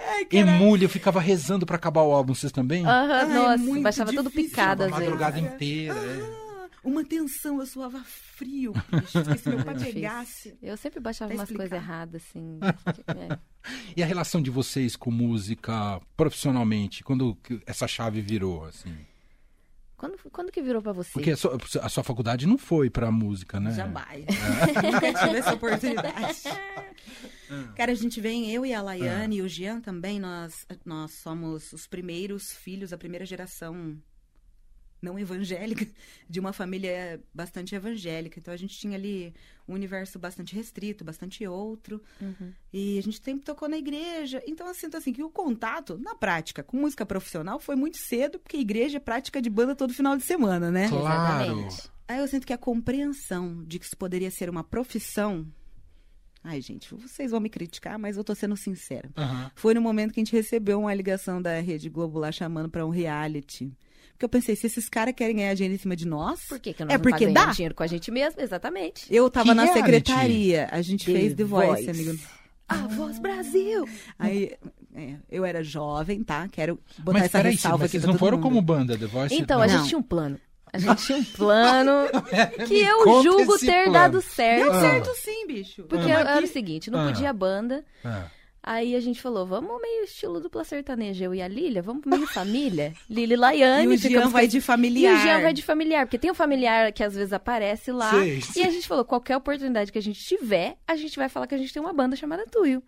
Ai, 0.00 0.24
cara. 0.24 0.50
Emule, 0.50 0.84
eu 0.84 0.88
ficava 0.88 1.20
rezando 1.20 1.64
pra 1.66 1.76
acabar 1.76 2.02
o 2.02 2.12
álbum, 2.12 2.34
vocês 2.34 2.50
também? 2.50 2.84
Aham, 2.84 3.12
Ai, 3.12 3.26
nossa, 3.34 3.58
muito 3.58 3.82
baixava 3.82 4.12
tudo 4.12 4.28
difícil. 4.28 4.50
picado 4.50 4.82
a 4.82 4.86
às 4.86 4.92
vezes. 4.92 5.04
madrugada 5.06 5.38
inteira. 5.38 5.94
é. 5.94 6.22
Ah, 6.22 6.68
Uma 6.82 7.04
tensão, 7.04 7.60
eu 7.60 7.66
suava 7.66 8.02
frio, 8.06 8.72
bicho. 8.90 9.38
Se 9.38 9.48
meu 9.48 9.64
pai 9.64 9.74
pegasse. 9.76 10.56
Eu 10.62 10.76
sempre 10.76 11.00
baixava 11.00 11.32
umas 11.34 11.48
coisas 11.50 11.72
erradas, 11.72 12.22
assim. 12.28 12.58
é. 13.08 13.38
E 13.96 14.02
a 14.02 14.06
relação 14.06 14.40
de 14.40 14.50
vocês 14.50 14.96
com 14.96 15.10
música 15.10 16.00
profissionalmente, 16.16 17.04
quando 17.04 17.36
essa 17.66 17.86
chave 17.86 18.20
virou, 18.20 18.64
assim? 18.64 18.94
Quando, 19.98 20.16
quando 20.30 20.52
que 20.52 20.62
virou 20.62 20.80
pra 20.80 20.92
você? 20.92 21.10
Porque 21.12 21.32
a 21.32 21.36
sua, 21.36 21.58
a 21.82 21.88
sua 21.88 22.04
faculdade 22.04 22.46
não 22.46 22.56
foi 22.56 22.88
pra 22.88 23.10
música, 23.10 23.58
né? 23.58 23.72
Jamais. 23.72 24.24
Nunca 24.80 25.12
tive 25.12 25.38
essa 25.38 25.54
oportunidade. 25.54 26.42
Cara, 27.74 27.90
a 27.90 27.94
gente 27.96 28.20
vem, 28.20 28.48
eu 28.52 28.64
e 28.64 28.72
a 28.72 28.80
Laiane 28.80 29.38
e 29.38 29.42
o 29.42 29.48
Jean 29.48 29.80
também, 29.80 30.20
nós, 30.20 30.64
nós 30.84 31.14
somos 31.14 31.72
os 31.72 31.88
primeiros 31.88 32.52
filhos, 32.52 32.92
a 32.92 32.98
primeira 32.98 33.26
geração 33.26 34.00
não 35.02 35.18
evangélica, 35.18 35.84
de 36.30 36.38
uma 36.38 36.52
família 36.52 37.20
bastante 37.34 37.74
evangélica. 37.74 38.38
Então 38.38 38.54
a 38.54 38.56
gente 38.56 38.78
tinha 38.78 38.96
ali 38.96 39.34
um 39.68 39.74
universo 39.74 40.18
bastante 40.18 40.54
restrito, 40.54 41.04
bastante 41.04 41.46
outro. 41.46 42.02
E 42.72 42.98
a 42.98 43.02
gente 43.02 43.22
sempre 43.22 43.44
tocou 43.44 43.68
na 43.68 43.76
igreja. 43.76 44.42
Então 44.46 44.66
eu 44.66 44.74
sinto 44.74 44.96
assim 44.96 45.12
que 45.12 45.22
o 45.22 45.30
contato, 45.30 45.98
na 45.98 46.14
prática, 46.14 46.62
com 46.62 46.78
música 46.78 47.04
profissional 47.04 47.60
foi 47.60 47.76
muito 47.76 47.98
cedo, 47.98 48.38
porque 48.38 48.56
a 48.56 48.60
igreja 48.60 48.96
é 48.96 49.00
prática 49.00 49.42
de 49.42 49.50
banda 49.50 49.74
todo 49.74 49.92
final 49.92 50.16
de 50.16 50.22
semana, 50.22 50.70
né? 50.70 50.88
Claro. 50.88 51.44
Exatamente. 51.44 51.90
Aí 52.08 52.18
eu 52.20 52.26
sinto 52.26 52.46
que 52.46 52.52
a 52.54 52.58
compreensão 52.58 53.62
de 53.66 53.78
que 53.78 53.84
isso 53.84 53.96
poderia 53.96 54.30
ser 54.30 54.48
uma 54.48 54.64
profissão. 54.64 55.46
Ai, 56.42 56.60
gente, 56.62 56.94
vocês 56.94 57.32
vão 57.32 57.40
me 57.40 57.50
criticar, 57.50 57.98
mas 57.98 58.16
eu 58.16 58.24
tô 58.24 58.34
sendo 58.34 58.56
sincera. 58.56 59.10
Aham. 59.16 59.50
Foi 59.54 59.74
no 59.74 59.82
momento 59.82 60.14
que 60.14 60.20
a 60.20 60.24
gente 60.24 60.32
recebeu 60.32 60.80
uma 60.80 60.94
ligação 60.94 61.42
da 61.42 61.60
Rede 61.60 61.90
Globo 61.90 62.18
lá 62.18 62.32
chamando 62.32 62.70
pra 62.70 62.86
um 62.86 62.90
reality. 62.90 63.70
Porque 64.18 64.24
eu 64.24 64.28
pensei, 64.28 64.56
se 64.56 64.66
esses 64.66 64.88
caras 64.88 65.14
querem 65.14 65.36
ganhar 65.36 65.54
dinheiro 65.54 65.76
em 65.76 65.78
cima 65.78 65.94
de 65.94 66.04
nós. 66.04 66.40
Por 66.48 66.58
que, 66.58 66.72
que 66.74 66.82
nós 66.84 66.92
É 66.92 66.96
não 66.98 67.02
porque 67.02 67.28
tá 67.28 67.46
dá? 67.46 67.52
dinheiro 67.52 67.72
com 67.72 67.84
a 67.84 67.86
gente 67.86 68.10
mesmo? 68.10 68.40
Exatamente. 68.42 69.06
Eu 69.08 69.30
tava 69.30 69.50
Que 69.50 69.54
na 69.54 69.62
reality? 69.62 69.84
secretaria. 69.84 70.68
A 70.72 70.82
gente 70.82 71.06
The 71.06 71.12
fez 71.12 71.34
The 71.34 71.44
Voice, 71.44 71.84
Voice. 71.86 71.90
amigo. 71.90 72.18
A 72.68 72.74
Voz 72.88 73.18
Brasil! 73.20 73.88
Aí, 74.18 74.56
é, 74.92 75.14
eu 75.30 75.44
era 75.44 75.62
jovem, 75.62 76.24
tá? 76.24 76.48
Quero 76.50 76.80
botar 76.98 77.12
Mas 77.12 77.22
essa 77.26 77.38
peraí, 77.38 77.52
ressalva 77.52 77.78
mas 77.78 77.84
aqui 77.84 77.90
vocês 77.92 78.02
pra 78.02 78.08
não 78.12 78.18
todo 78.18 78.26
foram 78.26 78.38
mundo. 78.38 78.42
como 78.48 78.60
banda, 78.60 78.98
The 78.98 79.06
Voice? 79.06 79.34
Então, 79.36 79.58
não. 79.58 79.64
a 79.64 79.68
gente 79.68 79.86
tinha 79.88 79.98
um 79.98 80.02
plano. 80.02 80.40
A 80.72 80.78
gente 80.78 81.06
tinha 81.06 81.16
um 81.18 81.24
plano 81.32 81.92
que 82.66 82.74
eu 82.80 83.22
julgo 83.22 83.56
ter 83.58 83.84
plano. 83.84 83.92
dado 83.92 84.20
certo. 84.20 84.64
Deu 84.64 84.72
Ah. 84.72 84.80
certo 84.80 85.14
sim, 85.14 85.46
bicho. 85.46 85.84
Porque 85.84 86.02
Tamo 86.08 86.08
era 86.18 86.34
aqui. 86.34 86.44
o 86.44 86.48
seguinte, 86.52 86.90
não 86.90 87.00
Ah. 87.00 87.06
podia 87.12 87.32
banda. 87.32 87.84
Ah. 88.04 88.26
Aí 88.62 88.94
a 88.94 89.00
gente 89.00 89.20
falou, 89.22 89.46
vamos 89.46 89.80
meio 89.80 90.04
estilo 90.04 90.40
dupla 90.40 90.62
sertaneja, 90.64 91.24
eu 91.24 91.34
e 91.34 91.40
a 91.40 91.48
Lília, 91.48 91.80
vamos 91.80 92.04
meio 92.04 92.26
família. 92.28 92.92
Lília 93.08 93.34
e 93.34 93.36
Laiane. 93.36 93.84
E 93.92 93.94
o 93.94 93.96
Jean 93.96 94.28
vai 94.28 94.46
de 94.46 94.60
familiar. 94.60 95.14
E 95.14 95.16
o 95.16 95.22
Jean 95.22 95.40
vai 95.40 95.52
de 95.54 95.62
familiar, 95.62 96.06
porque 96.06 96.18
tem 96.18 96.30
um 96.30 96.34
familiar 96.34 96.92
que 96.92 97.02
às 97.02 97.14
vezes 97.14 97.32
aparece 97.32 97.90
lá. 97.92 98.12
E 98.56 98.62
a 98.62 98.70
gente 98.70 98.86
falou, 98.86 99.04
qualquer 99.04 99.36
oportunidade 99.36 99.90
que 99.92 99.98
a 99.98 100.02
gente 100.02 100.22
tiver, 100.22 100.76
a 100.86 100.96
gente 100.96 101.16
vai 101.16 101.28
falar 101.28 101.46
que 101.46 101.54
a 101.54 101.58
gente 101.58 101.72
tem 101.72 101.80
uma 101.80 101.92
banda 101.92 102.16
chamada 102.16 102.44
Tuyo. 102.46 102.82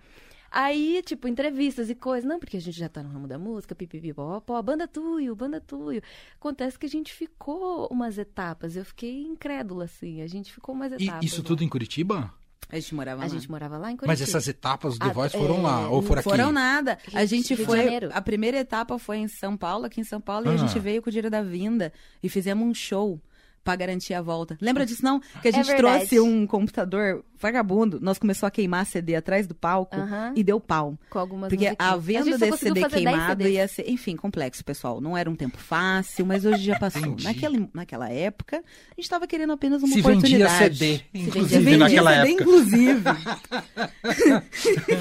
Aí, 0.52 1.00
tipo, 1.06 1.28
entrevistas 1.28 1.88
e 1.88 1.94
coisas. 1.94 2.28
Não, 2.28 2.40
porque 2.40 2.56
a 2.56 2.60
gente 2.60 2.76
já 2.76 2.88
tá 2.88 3.02
no 3.04 3.08
ramo 3.08 3.28
da 3.28 3.38
música, 3.38 3.72
pipipi, 3.72 4.12
pó, 4.12 4.42
banda 4.62 4.88
Tuyo, 4.88 5.34
banda 5.36 5.60
Tuyo. 5.60 6.02
Acontece 6.34 6.76
que 6.76 6.86
a 6.86 6.88
gente 6.88 7.12
ficou 7.12 7.86
umas 7.88 8.18
etapas. 8.18 8.74
Eu 8.74 8.84
fiquei 8.84 9.22
incrédula, 9.22 9.84
assim. 9.84 10.20
A 10.22 10.26
gente 10.26 10.52
ficou 10.52 10.74
umas 10.74 10.90
E 10.92 11.04
etapas. 11.04 11.24
isso 11.24 11.40
lá. 11.42 11.46
tudo 11.46 11.62
em 11.62 11.68
Curitiba? 11.68 12.34
A 12.72 12.76
gente 12.78 12.94
morava 12.94 13.22
A 13.22 13.24
lá. 13.24 13.28
gente 13.30 13.50
morava 13.50 13.76
lá 13.78 13.90
em 13.90 13.96
Curitiba. 13.96 14.06
Mas 14.06 14.20
essas 14.20 14.46
etapas 14.48 14.94
do 14.94 15.00
The 15.04 15.10
Ah, 15.10 15.12
Voice 15.12 15.36
é, 15.36 15.38
foram 15.38 15.62
lá, 15.62 15.88
ou 15.88 16.00
não 16.00 16.02
foram 16.08 16.20
aqui? 16.20 16.28
Foram 16.30 16.52
nada. 16.52 16.98
A 17.14 17.24
gente 17.24 17.54
Rio 17.54 17.64
foi. 17.66 17.80
A 18.12 18.20
primeira 18.22 18.58
etapa 18.58 18.98
foi 18.98 19.18
em 19.18 19.28
São 19.28 19.56
Paulo, 19.56 19.86
aqui 19.86 20.00
em 20.00 20.04
São 20.04 20.20
Paulo, 20.20 20.46
e 20.46 20.48
Ah. 20.50 20.52
a 20.54 20.56
gente 20.56 20.78
veio 20.78 21.02
com 21.02 21.08
o 21.08 21.12
dinheiro 21.12 21.30
da 21.30 21.42
vinda 21.42 21.92
e 22.22 22.28
fizemos 22.28 22.66
um 22.66 22.72
show 22.74 23.20
pra 23.62 23.76
garantir 23.76 24.14
a 24.14 24.22
volta. 24.22 24.56
Lembra 24.60 24.86
disso, 24.86 25.04
não? 25.04 25.20
Que 25.20 25.48
a 25.48 25.50
É 25.50 25.52
gente 25.52 25.66
verdade. 25.66 25.98
trouxe 26.06 26.20
um 26.20 26.46
computador 26.46 27.24
vagabundo, 27.38 27.98
nós 28.02 28.18
começou 28.18 28.46
a 28.46 28.50
queimar 28.50 28.84
CD 28.84 29.14
atrás 29.16 29.46
do 29.46 29.54
palco 29.54 29.96
e 30.36 30.44
deu 30.44 30.60
pau. 30.60 30.98
Com 31.08 31.18
algumas 31.18 31.48
Porque 31.48 31.66
a 31.78 31.96
musiquinhas. 31.96 32.04
venda 32.04 32.24
gente 32.24 32.38
só 32.38 32.44
desse 32.50 32.58
CD 32.58 32.80
fazer 32.82 32.94
10 32.96 33.04
queimado 33.16 33.48
ia 33.48 33.66
ser, 33.68 33.88
enfim, 33.90 34.14
complexo, 34.16 34.62
pessoal. 34.64 35.00
Não 35.00 35.16
era 35.16 35.30
um 35.30 35.34
tempo 35.34 35.56
fácil, 35.56 36.26
mas 36.26 36.44
hoje 36.44 36.64
já 36.64 36.78
passou. 36.78 37.16
Naquela, 37.22 37.68
naquela 37.72 38.10
época, 38.10 38.58
a 38.58 38.94
gente 38.94 39.04
estava 39.04 39.26
querendo 39.26 39.52
apenas 39.54 39.82
uma 39.82 39.88
Se 39.88 40.02
vendia 40.02 40.44
oportunidade. 40.46 40.76
CD, 40.78 41.00
vendia 41.12 41.28
inclusive 41.28 41.64
Vendia 41.64 41.78
naquela 41.78 42.10
CD, 42.14 42.28
época. 42.28 42.42
inclusive. 42.42 43.02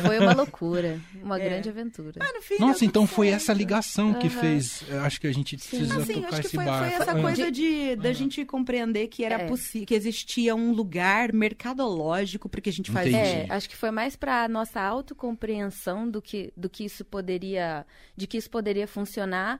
Foi 0.06 0.20
uma 0.20 0.34
loucura. 0.34 1.00
Uma 1.22 1.40
É. 1.40 1.44
grande 1.50 1.70
aventura. 1.70 2.14
Ah, 2.20 2.32
no 2.34 2.42
fim, 2.42 2.56
Nossa, 2.60 2.86
então 2.86 3.06
foi 3.08 3.28
certo. 3.30 3.42
essa 3.44 3.54
ligação 3.54 4.14
que 4.14 4.30
fez. 4.30 4.84
Acho 5.04 5.20
que 5.22 5.28
a 5.28 5.34
gente 5.34 5.58
precisa 5.58 5.98
Assim, 5.98 6.14
tocar 6.16 6.28
acho 6.30 6.42
que 6.42 6.48
esse 6.48 6.56
foi, 6.56 6.66
bar. 6.66 6.80
foi 6.80 6.88
essa 6.94 7.12
Ah. 7.12 7.22
coisa 7.22 7.52
de 7.52 7.96
da 7.98 8.14
gente 8.14 8.44
compreender 8.50 9.08
que 9.08 9.24
era 9.24 9.36
É. 9.44 9.48
possível, 9.48 9.86
que 9.88 9.94
existia 9.94 10.56
um 10.56 10.72
lugar 10.72 11.32
mercadológico 11.32 12.50
porque 12.50 12.70
a 12.70 12.74
gente 12.74 12.90
faz 12.92 13.08
Entendi. 13.08 13.52
É, 13.52 13.54
acho 13.54 13.70
que 13.70 13.76
foi 13.78 13.92
mais 13.92 14.16
para 14.16 14.48
nossa 14.48 14.82
autocompreensão 14.82 16.10
do 16.10 16.22
que, 16.22 16.52
do 16.58 16.70
que 16.70 16.84
isso 16.84 17.06
poderia, 17.06 17.86
de 18.16 18.26
que 18.28 18.38
isso 18.38 18.50
poderia 18.50 18.88
funcionar. 18.88 19.60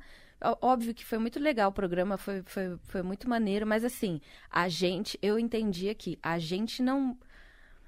Óbvio 0.62 0.94
que 0.94 1.04
foi 1.06 1.18
muito 1.18 1.38
legal 1.40 1.70
o 1.70 1.74
programa, 1.74 2.18
foi, 2.18 2.42
foi, 2.46 2.78
foi 2.84 3.02
muito 3.02 3.30
maneiro, 3.30 3.68
mas 3.68 3.84
assim, 3.84 4.22
a 4.50 4.70
gente, 4.70 5.20
eu 5.22 5.38
entendi 5.38 5.90
aqui, 5.90 6.18
a 6.24 6.40
gente 6.40 6.82
não. 6.82 7.18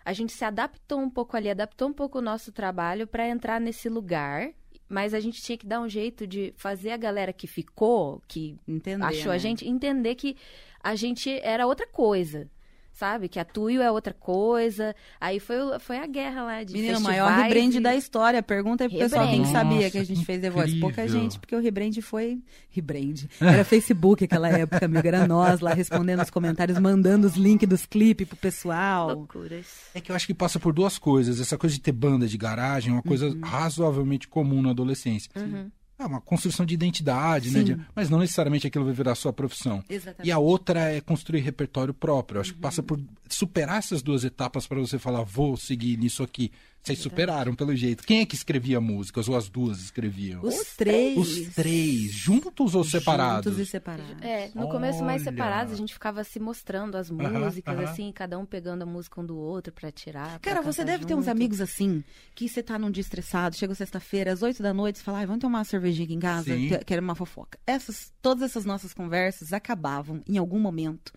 A 0.03 0.13
gente 0.13 0.33
se 0.33 0.43
adaptou 0.43 0.99
um 0.99 1.09
pouco 1.09 1.37
ali, 1.37 1.49
adaptou 1.49 1.87
um 1.87 1.93
pouco 1.93 2.17
o 2.17 2.21
nosso 2.21 2.51
trabalho 2.51 3.07
para 3.07 3.27
entrar 3.29 3.61
nesse 3.61 3.87
lugar, 3.87 4.49
mas 4.89 5.13
a 5.13 5.19
gente 5.21 5.41
tinha 5.41 5.57
que 5.57 5.65
dar 5.65 5.79
um 5.79 5.87
jeito 5.87 6.27
de 6.27 6.53
fazer 6.57 6.91
a 6.91 6.97
galera 6.97 7.31
que 7.31 7.47
ficou, 7.47 8.21
que 8.27 8.57
entender. 8.67 9.05
achou 9.05 9.31
a 9.31 9.35
né? 9.35 9.39
gente 9.39 9.65
entender 9.65 10.15
que 10.15 10.35
a 10.83 10.95
gente 10.95 11.29
era 11.43 11.65
outra 11.67 11.87
coisa. 11.87 12.49
Sabe? 12.93 13.29
Que 13.29 13.39
a 13.39 13.45
Tuyo 13.45 13.81
é 13.81 13.89
outra 13.89 14.13
coisa. 14.13 14.93
Aí 15.19 15.39
foi, 15.39 15.55
foi 15.79 15.97
a 15.97 16.05
guerra 16.05 16.43
lá 16.43 16.61
de 16.61 16.73
Menino, 16.73 16.91
o 16.91 16.95
festivais 16.97 17.19
maior 17.21 17.43
rebrand 17.43 17.73
e- 17.73 17.79
da 17.79 17.95
história. 17.95 18.43
Pergunta 18.43 18.83
aí 18.83 18.89
pro 18.89 18.99
pessoal 18.99 19.27
quem 19.29 19.45
sabia 19.45 19.89
que 19.89 19.97
a 19.97 20.03
gente 20.03 20.25
fez 20.25 20.41
The 20.41 20.49
Voice. 20.49 20.75
Pouca 20.77 21.07
gente, 21.07 21.39
porque 21.39 21.55
o 21.55 21.61
rebrand 21.61 21.93
foi. 22.01 22.39
Rebrand. 22.69 23.23
Era 23.39 23.63
Facebook 23.63 24.25
aquela 24.25 24.49
época, 24.49 24.85
amiga. 24.85 25.07
Era 25.07 25.25
nós 25.25 25.61
lá 25.61 25.73
respondendo 25.73 26.21
os 26.21 26.29
comentários, 26.29 26.77
mandando 26.79 27.25
os 27.25 27.35
links 27.37 27.67
dos 27.67 27.85
clipes 27.85 28.27
pro 28.27 28.35
pessoal. 28.37 29.15
Loucuras. 29.15 29.65
É 29.95 30.01
que 30.01 30.11
eu 30.11 30.15
acho 30.15 30.27
que 30.27 30.33
passa 30.33 30.59
por 30.59 30.73
duas 30.73 30.99
coisas. 30.99 31.39
Essa 31.39 31.57
coisa 31.57 31.73
de 31.73 31.81
ter 31.81 31.93
banda 31.93 32.27
de 32.27 32.37
garagem 32.37 32.91
é 32.91 32.93
uma 32.93 33.01
coisa 33.03 33.27
Uhum. 33.29 33.39
razoavelmente 33.41 34.27
comum 34.27 34.61
na 34.61 34.71
adolescência. 34.71 35.31
É 36.03 36.07
uma 36.07 36.21
construção 36.21 36.65
de 36.65 36.73
identidade, 36.73 37.51
né? 37.51 37.59
Sim. 37.59 37.65
de- 37.65 37.81
Mas 37.95 38.09
não 38.09 38.19
necessariamente 38.19 38.65
aquilo 38.67 38.85
vai 38.85 38.93
virar 38.93 39.15
sua 39.15 39.31
profissão. 39.31 39.83
Exatamente. 39.89 40.27
E 40.27 40.31
a 40.31 40.37
outra 40.39 40.91
é 40.91 40.99
construir 41.01 41.41
repertório 41.41 41.93
próprio. 41.93 42.37
Eu 42.37 42.41
acho 42.41 42.51
que 42.51 42.57
Uhum. 42.57 42.61
passa 42.61 42.81
por 42.83 42.99
superar 43.29 43.77
essas 43.79 44.01
duas 44.01 44.23
etapas 44.23 44.65
para 44.67 44.79
você 44.79 44.97
falar, 44.99 45.23
vou 45.23 45.55
seguir 45.57 45.97
nisso 45.97 46.23
aqui. 46.23 46.51
Vocês 46.83 46.97
superaram, 46.99 47.53
pelo 47.53 47.75
jeito. 47.75 48.03
Quem 48.03 48.21
é 48.21 48.25
que 48.25 48.33
escrevia 48.33 48.81
músicas? 48.81 49.29
Ou 49.29 49.35
as 49.37 49.47
duas 49.47 49.79
escreviam? 49.79 50.41
Os 50.43 50.75
três. 50.75 51.15
Os 51.17 51.53
três, 51.53 52.11
juntos 52.11 52.73
ou 52.73 52.83
separados? 52.83 53.51
Juntos 53.53 53.67
e 53.67 53.69
separados. 53.69 54.21
É, 54.21 54.49
no 54.55 54.67
começo 54.67 55.03
mais 55.03 55.21
Olha. 55.21 55.31
separados, 55.31 55.73
a 55.73 55.75
gente 55.77 55.93
ficava 55.93 56.23
se 56.23 56.39
mostrando 56.39 56.95
as 56.97 57.11
músicas, 57.11 57.75
aham. 57.77 57.83
assim, 57.83 58.11
cada 58.11 58.37
um 58.39 58.45
pegando 58.47 58.81
a 58.81 58.85
música 58.85 59.21
um 59.21 59.25
do 59.25 59.37
outro 59.37 59.71
pra 59.71 59.91
tirar. 59.91 60.39
pra 60.39 60.51
Cara, 60.53 60.61
você 60.63 60.81
cantar 60.81 60.91
deve 60.93 61.05
ter 61.05 61.13
uns 61.13 61.25
junto. 61.25 61.31
amigos 61.31 61.61
assim, 61.61 62.03
que 62.33 62.49
você 62.49 62.63
tá 62.63 62.79
num 62.79 62.89
dia 62.89 63.01
estressado, 63.01 63.55
chega 63.55 63.75
sexta-feira, 63.75 64.33
às 64.33 64.41
oito 64.41 64.63
da 64.63 64.73
noite, 64.73 64.97
você 64.97 65.03
fala, 65.03 65.19
ai, 65.19 65.25
vamos 65.27 65.41
tomar 65.41 65.59
uma 65.59 65.63
cervejinha 65.65 66.05
aqui 66.05 66.13
em 66.15 66.19
casa, 66.19 66.45
Sim. 66.55 66.67
que- 66.69 66.83
quero 66.85 67.03
uma 67.03 67.13
fofoca. 67.15 67.59
Essas, 67.67 68.11
todas 68.23 68.41
essas 68.43 68.65
nossas 68.65 68.91
conversas 68.91 69.53
acabavam, 69.53 70.23
em 70.27 70.37
algum 70.39 70.59
momento, 70.59 71.13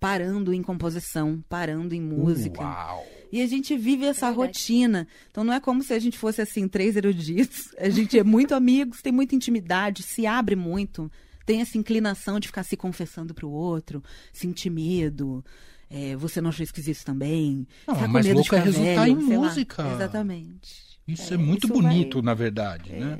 parando 0.00 0.52
em 0.54 0.62
composição, 0.62 1.44
parando 1.48 1.94
em 1.94 2.00
música. 2.00 2.60
Uau! 2.62 3.06
E 3.30 3.40
a 3.42 3.46
gente 3.46 3.76
vive 3.76 4.06
essa 4.06 4.26
É 4.26 4.30
rotina. 4.30 5.06
Então 5.30 5.44
não 5.44 5.52
é 5.52 5.60
como 5.60 5.82
se 5.84 5.92
a 5.92 5.98
gente 6.00 6.18
fosse 6.18 6.40
assim, 6.40 6.66
três 6.66 6.96
eruditos. 6.96 7.68
A 7.78 7.88
gente 7.90 8.18
é 8.18 8.24
muito 8.24 8.54
amigos, 8.54 9.02
tem 9.02 9.12
muita 9.12 9.34
intimidade, 9.36 10.02
se 10.02 10.26
abre 10.26 10.56
muito, 10.56 11.12
tem 11.46 11.60
essa 11.60 11.78
inclinação 11.78 12.40
de 12.40 12.48
ficar 12.48 12.64
se 12.64 12.76
confessando 12.76 13.32
pro 13.34 13.48
outro, 13.50 14.02
sentir 14.32 14.70
medo. 14.70 15.44
É, 15.88 16.16
você 16.16 16.40
não 16.40 16.48
achou 16.50 16.62
esquisito 16.64 17.04
também? 17.04 17.66
Não, 17.86 17.94
Ficar 17.94 18.08
mas 18.08 18.24
medo 18.26 18.42
de 18.42 18.48
louco 18.48 18.54
é 18.54 18.60
resultar 18.60 19.04
velho, 19.04 19.12
em 19.20 19.26
sei 19.26 19.36
lá. 19.36 19.42
música. 19.44 19.92
Exatamente. 19.94 20.90
Isso 21.06 21.32
é, 21.32 21.34
É, 21.34 21.38
muito 21.38 21.64
isso 21.66 21.72
bonito, 21.74 22.14
vai- 22.14 22.22
na 22.24 22.34
verdade, 22.34 22.92
né? 22.92 23.18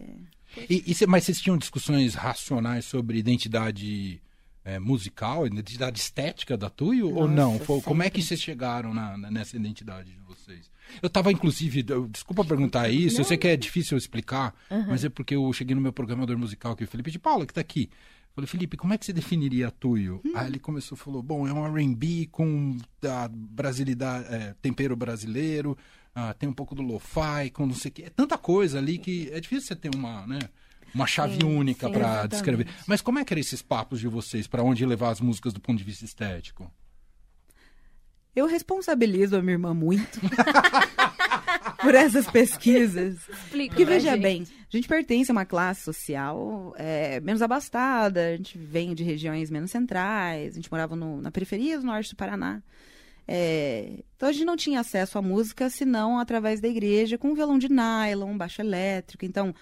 E, 0.68 0.84
e 0.86 0.94
cê- 0.94 1.06
mas 1.06 1.24
vocês 1.24 1.40
tinham 1.40 1.56
discussões 1.58 2.14
racionais 2.14 2.84
sobre 2.84 3.18
identidade 3.18 4.20
é, 4.74 4.78
musical, 4.78 5.46
identidade 5.46 5.98
estética 5.98 6.56
da 6.56 6.68
Tuyo? 6.70 7.08
ou 7.08 7.26
Nossa, 7.28 7.34
não? 7.34 7.58
Foi- 7.58 7.80
como 7.82 8.02
é 8.02 8.10
que 8.10 8.22
vocês 8.22 8.40
chegaram 8.40 8.92
na- 8.94 9.16
na- 9.16 9.30
nessa 9.30 9.56
identidade 9.56 10.10
de 10.12 10.20
vocês? 10.20 10.70
Eu 11.02 11.08
tava, 11.08 11.30
inclusive, 11.32 11.84
eu- 11.88 12.08
desculpa 12.08 12.44
perguntar 12.44 12.88
isso, 12.88 13.20
eu 13.20 13.24
sei 13.24 13.36
que 13.36 13.46
é 13.48 13.56
difícil 13.56 13.96
explicar, 13.96 14.54
mas 14.88 15.04
é 15.04 15.08
porque 15.08 15.34
eu 15.36 15.52
cheguei 15.52 15.74
no 15.74 15.80
meu 15.80 15.92
programador 15.92 16.36
musical, 16.36 16.74
que 16.76 16.82
é 16.84 16.86
o 16.86 16.88
Felipe 16.88 17.10
de 17.10 17.18
Paula, 17.18 17.46
que 17.46 17.54
tá 17.54 17.60
aqui. 17.60 17.88
Falei, 18.34 18.46
Felipe, 18.46 18.76
como 18.76 18.94
é 18.94 18.98
que 18.98 19.04
você 19.04 19.12
definiria 19.12 19.68
a 19.68 19.70
Tuyo? 19.72 20.20
Aí 20.36 20.46
ele 20.46 20.58
começou, 20.60 20.96
falou, 20.96 21.20
bom, 21.22 21.46
é 21.48 21.52
um 21.52 21.66
R&B 21.66 22.28
com 22.30 22.76
a 23.04 23.28
brasilidade, 23.28 24.26
é, 24.32 24.54
tempero 24.62 24.94
brasileiro, 24.96 25.76
ah, 26.14 26.32
tem 26.34 26.48
um 26.48 26.52
pouco 26.52 26.74
do 26.74 26.82
lo-fi, 26.82 27.50
com 27.52 27.66
não 27.66 27.74
sei 27.74 27.90
o 27.90 27.94
que. 27.94 28.02
É 28.04 28.10
tanta 28.10 28.38
coisa 28.38 28.78
ali 28.78 28.98
que 28.98 29.28
é 29.32 29.40
difícil 29.40 29.66
você 29.68 29.76
ter 29.76 29.94
uma, 29.94 30.26
né, 30.26 30.38
uma 30.94 31.06
chave 31.06 31.34
Sim, 31.40 31.44
única 31.46 31.88
para 31.90 32.26
descrever. 32.26 32.66
Mas 32.86 33.00
como 33.00 33.18
é 33.18 33.24
que 33.24 33.32
eram 33.32 33.40
esses 33.40 33.62
papos 33.62 34.00
de 34.00 34.08
vocês? 34.08 34.46
Para 34.46 34.62
onde 34.62 34.84
levar 34.86 35.10
as 35.10 35.20
músicas 35.20 35.52
do 35.52 35.60
ponto 35.60 35.78
de 35.78 35.84
vista 35.84 36.04
estético? 36.04 36.70
Eu 38.34 38.46
responsabilizo 38.46 39.36
a 39.36 39.42
minha 39.42 39.54
irmã 39.54 39.74
muito 39.74 40.20
por 41.82 41.94
essas 41.94 42.26
pesquisas. 42.30 43.16
Explica 43.28 43.70
Porque 43.70 43.84
veja 43.84 44.12
gente. 44.12 44.22
bem, 44.22 44.42
a 44.72 44.76
gente 44.76 44.86
pertence 44.88 45.30
a 45.30 45.34
uma 45.34 45.44
classe 45.44 45.82
social 45.82 46.74
é, 46.78 47.20
menos 47.20 47.42
abastada, 47.42 48.28
a 48.28 48.36
gente 48.36 48.56
vem 48.58 48.94
de 48.94 49.02
regiões 49.02 49.50
menos 49.50 49.70
centrais, 49.70 50.52
a 50.52 50.56
gente 50.56 50.70
morava 50.70 50.94
no- 50.94 51.20
na 51.20 51.30
periferia 51.30 51.78
do 51.78 51.84
norte 51.86 52.10
do 52.10 52.16
Paraná. 52.16 52.62
É, 53.26 54.00
então 54.16 54.28
a 54.28 54.32
gente 54.32 54.44
não 54.44 54.56
tinha 54.56 54.80
acesso 54.80 55.16
à 55.18 55.22
música 55.22 55.70
senão 55.70 56.18
através 56.18 56.60
da 56.60 56.66
igreja, 56.68 57.16
com 57.16 57.28
um 57.28 57.34
violão 57.34 57.58
de 57.58 57.68
nylon, 57.68 58.30
um 58.32 58.38
baixo 58.38 58.60
elétrico. 58.60 59.24
Então, 59.24 59.54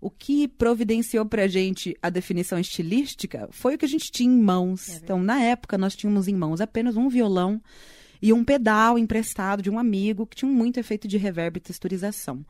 o 0.00 0.10
que 0.10 0.48
providenciou 0.48 1.26
para 1.26 1.44
a 1.44 1.48
gente 1.48 1.96
a 2.02 2.08
definição 2.08 2.58
estilística 2.58 3.48
foi 3.50 3.74
o 3.74 3.78
que 3.78 3.84
a 3.84 3.88
gente 3.88 4.10
tinha 4.10 4.32
em 4.32 4.40
mãos. 4.40 4.88
É 4.88 4.96
então, 4.96 5.22
na 5.22 5.40
época, 5.42 5.76
nós 5.76 5.94
tínhamos 5.94 6.26
em 6.26 6.34
mãos 6.34 6.60
apenas 6.60 6.96
um 6.96 7.08
violão 7.08 7.60
e 8.22 8.32
um 8.32 8.44
pedal 8.44 8.98
emprestado 8.98 9.62
de 9.62 9.70
um 9.70 9.78
amigo 9.78 10.26
que 10.26 10.36
tinha 10.36 10.50
muito 10.50 10.78
efeito 10.78 11.06
de 11.06 11.18
reverb 11.18 11.56
e 11.56 11.60
texturização. 11.60 12.44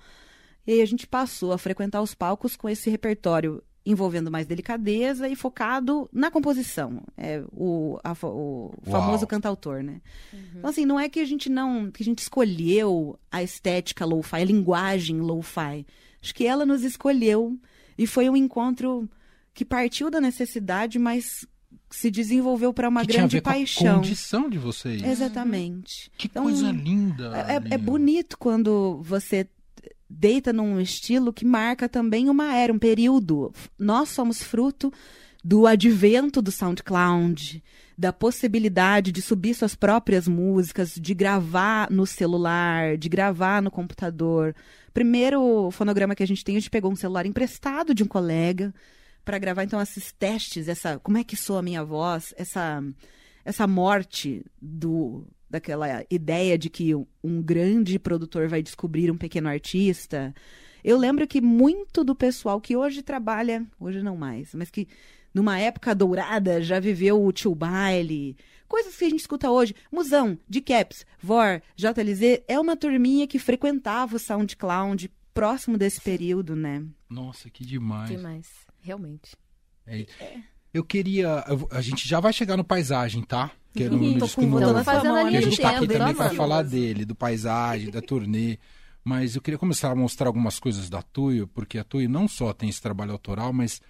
E 0.66 0.72
aí 0.72 0.82
a 0.82 0.86
gente 0.86 1.06
passou 1.06 1.52
a 1.52 1.58
frequentar 1.58 2.02
os 2.02 2.14
palcos 2.14 2.56
com 2.56 2.68
esse 2.68 2.90
repertório 2.90 3.62
envolvendo 3.84 4.30
mais 4.30 4.46
delicadeza 4.46 5.28
e 5.28 5.34
focado 5.34 6.08
na 6.12 6.30
composição. 6.30 7.02
É 7.16 7.42
o, 7.50 7.98
a, 8.04 8.12
o 8.26 8.72
famoso 8.82 9.26
cantautor, 9.26 9.82
né? 9.82 10.00
Uhum. 10.32 10.40
Então, 10.56 10.70
assim, 10.70 10.84
não 10.84 11.00
é 11.00 11.08
que 11.08 11.18
a 11.18 11.24
gente 11.24 11.48
não... 11.48 11.90
que 11.90 12.02
a 12.02 12.04
gente 12.04 12.18
escolheu 12.18 13.18
a 13.30 13.42
estética 13.42 14.04
lo-fi, 14.04 14.36
a 14.36 14.44
linguagem 14.44 15.20
lo-fi. 15.20 15.86
Acho 16.22 16.34
que 16.34 16.46
ela 16.46 16.66
nos 16.66 16.82
escolheu 16.82 17.58
e 17.96 18.06
foi 18.06 18.28
um 18.28 18.36
encontro 18.36 19.08
que 19.54 19.64
partiu 19.64 20.10
da 20.10 20.20
necessidade, 20.20 20.98
mas 20.98 21.46
se 21.90 22.10
desenvolveu 22.10 22.72
para 22.72 22.88
uma 22.88 23.02
que 23.02 23.12
grande 23.12 23.30
tinha 23.30 23.40
a 23.40 23.42
ver 23.42 23.58
paixão. 23.58 23.82
Com 23.82 23.90
a 23.90 23.94
condição 23.94 24.48
de 24.48 24.58
vocês. 24.58 25.02
Exatamente. 25.02 26.10
Que 26.16 26.28
então, 26.28 26.44
coisa 26.44 26.70
linda. 26.70 27.32
É, 27.48 27.74
é, 27.74 27.78
bonito 27.78 28.38
quando 28.38 29.00
você 29.02 29.48
deita 30.08 30.52
num 30.52 30.80
estilo 30.80 31.32
que 31.32 31.44
marca 31.44 31.88
também 31.88 32.28
uma 32.28 32.54
era, 32.54 32.72
um 32.72 32.78
período. 32.78 33.52
Nós 33.78 34.08
somos 34.08 34.42
fruto 34.42 34.92
do 35.42 35.66
advento 35.66 36.42
do 36.42 36.52
SoundCloud, 36.52 37.62
da 37.96 38.12
possibilidade 38.12 39.12
de 39.12 39.22
subir 39.22 39.54
suas 39.54 39.74
próprias 39.74 40.28
músicas, 40.28 40.94
de 40.94 41.14
gravar 41.14 41.90
no 41.90 42.06
celular, 42.06 42.96
de 42.96 43.08
gravar 43.08 43.62
no 43.62 43.70
computador. 43.70 44.54
Primeiro 44.92 45.70
fonograma 45.70 46.14
que 46.14 46.22
a 46.22 46.26
gente 46.26 46.44
tem, 46.44 46.56
a 46.56 46.60
gente 46.60 46.70
pegou 46.70 46.92
um 46.92 46.96
celular 46.96 47.26
emprestado 47.26 47.94
de 47.94 48.02
um 48.02 48.06
colega 48.06 48.74
para 49.24 49.38
gravar 49.38 49.64
então 49.64 49.80
esses 49.80 50.12
testes, 50.12 50.68
essa 50.68 50.98
como 50.98 51.18
é 51.18 51.24
que 51.24 51.36
soa 51.36 51.60
a 51.60 51.62
minha 51.62 51.84
voz, 51.84 52.34
essa 52.36 52.82
essa 53.44 53.66
morte 53.66 54.44
do 54.60 55.26
daquela 55.48 56.04
ideia 56.08 56.56
de 56.56 56.70
que 56.70 56.94
um 56.94 57.42
grande 57.42 57.98
produtor 57.98 58.48
vai 58.48 58.62
descobrir 58.62 59.10
um 59.10 59.16
pequeno 59.16 59.48
artista. 59.48 60.32
Eu 60.82 60.96
lembro 60.96 61.26
que 61.26 61.40
muito 61.40 62.04
do 62.04 62.14
pessoal 62.14 62.60
que 62.60 62.76
hoje 62.76 63.02
trabalha, 63.02 63.66
hoje 63.78 64.02
não 64.02 64.16
mais, 64.16 64.54
mas 64.54 64.70
que 64.70 64.86
numa 65.34 65.58
época 65.58 65.94
dourada 65.94 66.62
já 66.62 66.80
viveu 66.80 67.24
o 67.24 67.32
tio 67.32 67.54
baile, 67.54 68.36
coisas 68.68 68.96
que 68.96 69.04
a 69.04 69.10
gente 69.10 69.20
escuta 69.20 69.50
hoje, 69.50 69.74
Musão, 69.90 70.38
de 70.48 70.60
Caps, 70.60 71.04
Vor, 71.20 71.60
JLZ, 71.76 72.42
é 72.46 72.58
uma 72.58 72.76
turminha 72.76 73.26
que 73.26 73.38
frequentava 73.38 74.16
o 74.16 74.18
SoundCloud 74.18 75.10
próximo 75.34 75.76
desse 75.76 76.00
período, 76.00 76.54
né? 76.54 76.84
Nossa, 77.08 77.50
que 77.50 77.64
demais. 77.64 78.10
Demais, 78.10 78.48
realmente. 78.80 79.36
É. 79.86 80.06
Eu 80.72 80.84
queria. 80.84 81.44
A 81.70 81.80
gente 81.80 82.06
já 82.06 82.20
vai 82.20 82.32
chegar 82.32 82.56
no 82.56 82.62
paisagem, 82.62 83.22
tá? 83.22 83.50
Que 83.74 83.84
é 83.84 83.88
no, 83.88 83.98
no 83.98 84.20
disco 84.20 84.42
novo. 84.42 84.84
Fazendo 84.84 85.16
a, 85.16 85.28
que 85.28 85.36
a 85.36 85.40
gente 85.40 85.60
tá 85.60 85.70
aqui 85.70 85.88
também 85.88 86.14
para 86.14 86.30
falar 86.30 86.62
dele, 86.62 87.04
do 87.04 87.14
paisagem, 87.14 87.90
da 87.90 88.00
turnê. 88.00 88.58
Mas 89.02 89.34
eu 89.34 89.42
queria 89.42 89.58
começar 89.58 89.90
a 89.90 89.96
mostrar 89.96 90.28
algumas 90.28 90.60
coisas 90.60 90.88
da 90.88 91.02
Tuyo, 91.02 91.48
porque 91.48 91.78
a 91.78 91.84
Tuyo 91.84 92.08
não 92.08 92.28
só 92.28 92.52
tem 92.52 92.68
esse 92.68 92.80
trabalho 92.80 93.12
autoral, 93.12 93.52
mas 93.52 93.80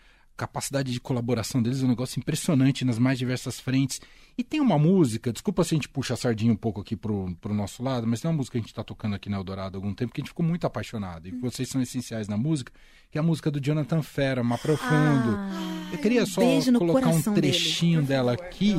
capacidade 0.41 0.91
de 0.91 0.99
colaboração 0.99 1.63
deles 1.63 1.83
é 1.83 1.85
um 1.85 1.89
negócio 1.89 2.19
impressionante 2.19 2.83
nas 2.83 2.99
mais 2.99 3.19
diversas 3.19 3.61
frentes. 3.61 4.01
E 4.39 4.43
tem 4.43 4.59
uma 4.59 4.79
música, 4.79 5.31
desculpa 5.31 5.63
se 5.63 5.75
a 5.75 5.77
gente 5.77 5.89
puxa 5.89 6.15
a 6.15 6.17
sardinha 6.17 6.51
um 6.51 6.57
pouco 6.57 6.81
aqui 6.81 6.97
pro, 6.97 7.37
pro 7.43 7.53
nosso 7.53 7.83
lado, 7.83 8.07
mas 8.07 8.23
tem 8.23 8.31
uma 8.31 8.37
música 8.39 8.53
que 8.53 8.59
a 8.59 8.63
gente 8.63 8.71
está 8.71 8.83
tocando 8.83 9.15
aqui 9.15 9.29
na 9.29 9.37
Eldorado 9.37 9.77
há 9.77 9.79
algum 9.79 9.93
tempo 9.93 10.15
que 10.15 10.21
a 10.21 10.23
gente 10.23 10.31
ficou 10.31 10.47
muito 10.47 10.67
apaixonado. 10.67 11.29
E 11.29 11.33
vocês 11.33 11.69
são 11.69 11.83
essenciais 11.83 12.27
na 12.27 12.39
música, 12.39 12.73
que 13.11 13.19
é 13.19 13.21
a 13.21 13.23
música 13.23 13.51
do 13.51 13.61
Jonathan 13.61 14.01
Fera, 14.01 14.43
Mar 14.43 14.59
Profundo. 14.59 15.37
Ah, 15.37 15.91
eu 15.93 15.99
queria 15.99 16.25
só 16.25 16.41
colocar 16.79 17.09
um 17.09 17.21
trechinho 17.35 18.03
dela 18.03 18.33
aqui. 18.33 18.75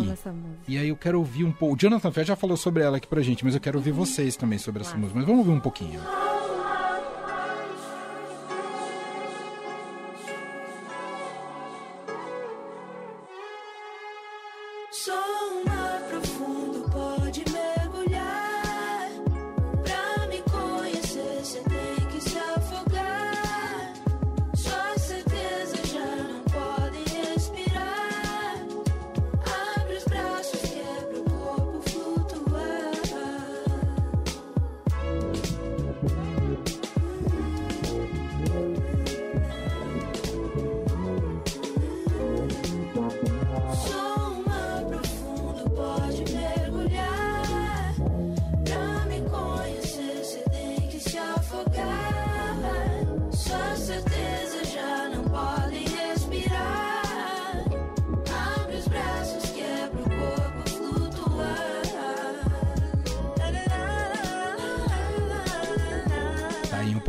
E 0.68 0.80
aí 0.80 0.89
eu 0.89 0.96
quero 0.96 1.20
ouvir 1.20 1.44
um 1.44 1.51
pouco. 1.51 1.75
O 1.75 1.77
Jonathan 1.77 2.12
Fera 2.12 2.25
já 2.25 2.36
falou 2.36 2.58
sobre 2.58 2.82
ela 2.82 2.98
aqui 2.98 3.08
pra 3.08 3.22
gente, 3.22 3.46
mas 3.46 3.53
eu 3.53 3.62
quero 3.62 3.77
ouvir 3.77 3.91
vocês 3.91 4.36
também 4.36 4.58
sobre 4.58 4.82
essa 4.82 4.98
música. 4.98 5.20
Mas 5.20 5.27
vamos 5.27 5.46
ouvir 5.46 5.56
um 5.56 5.62
pouquinho. 5.62 6.01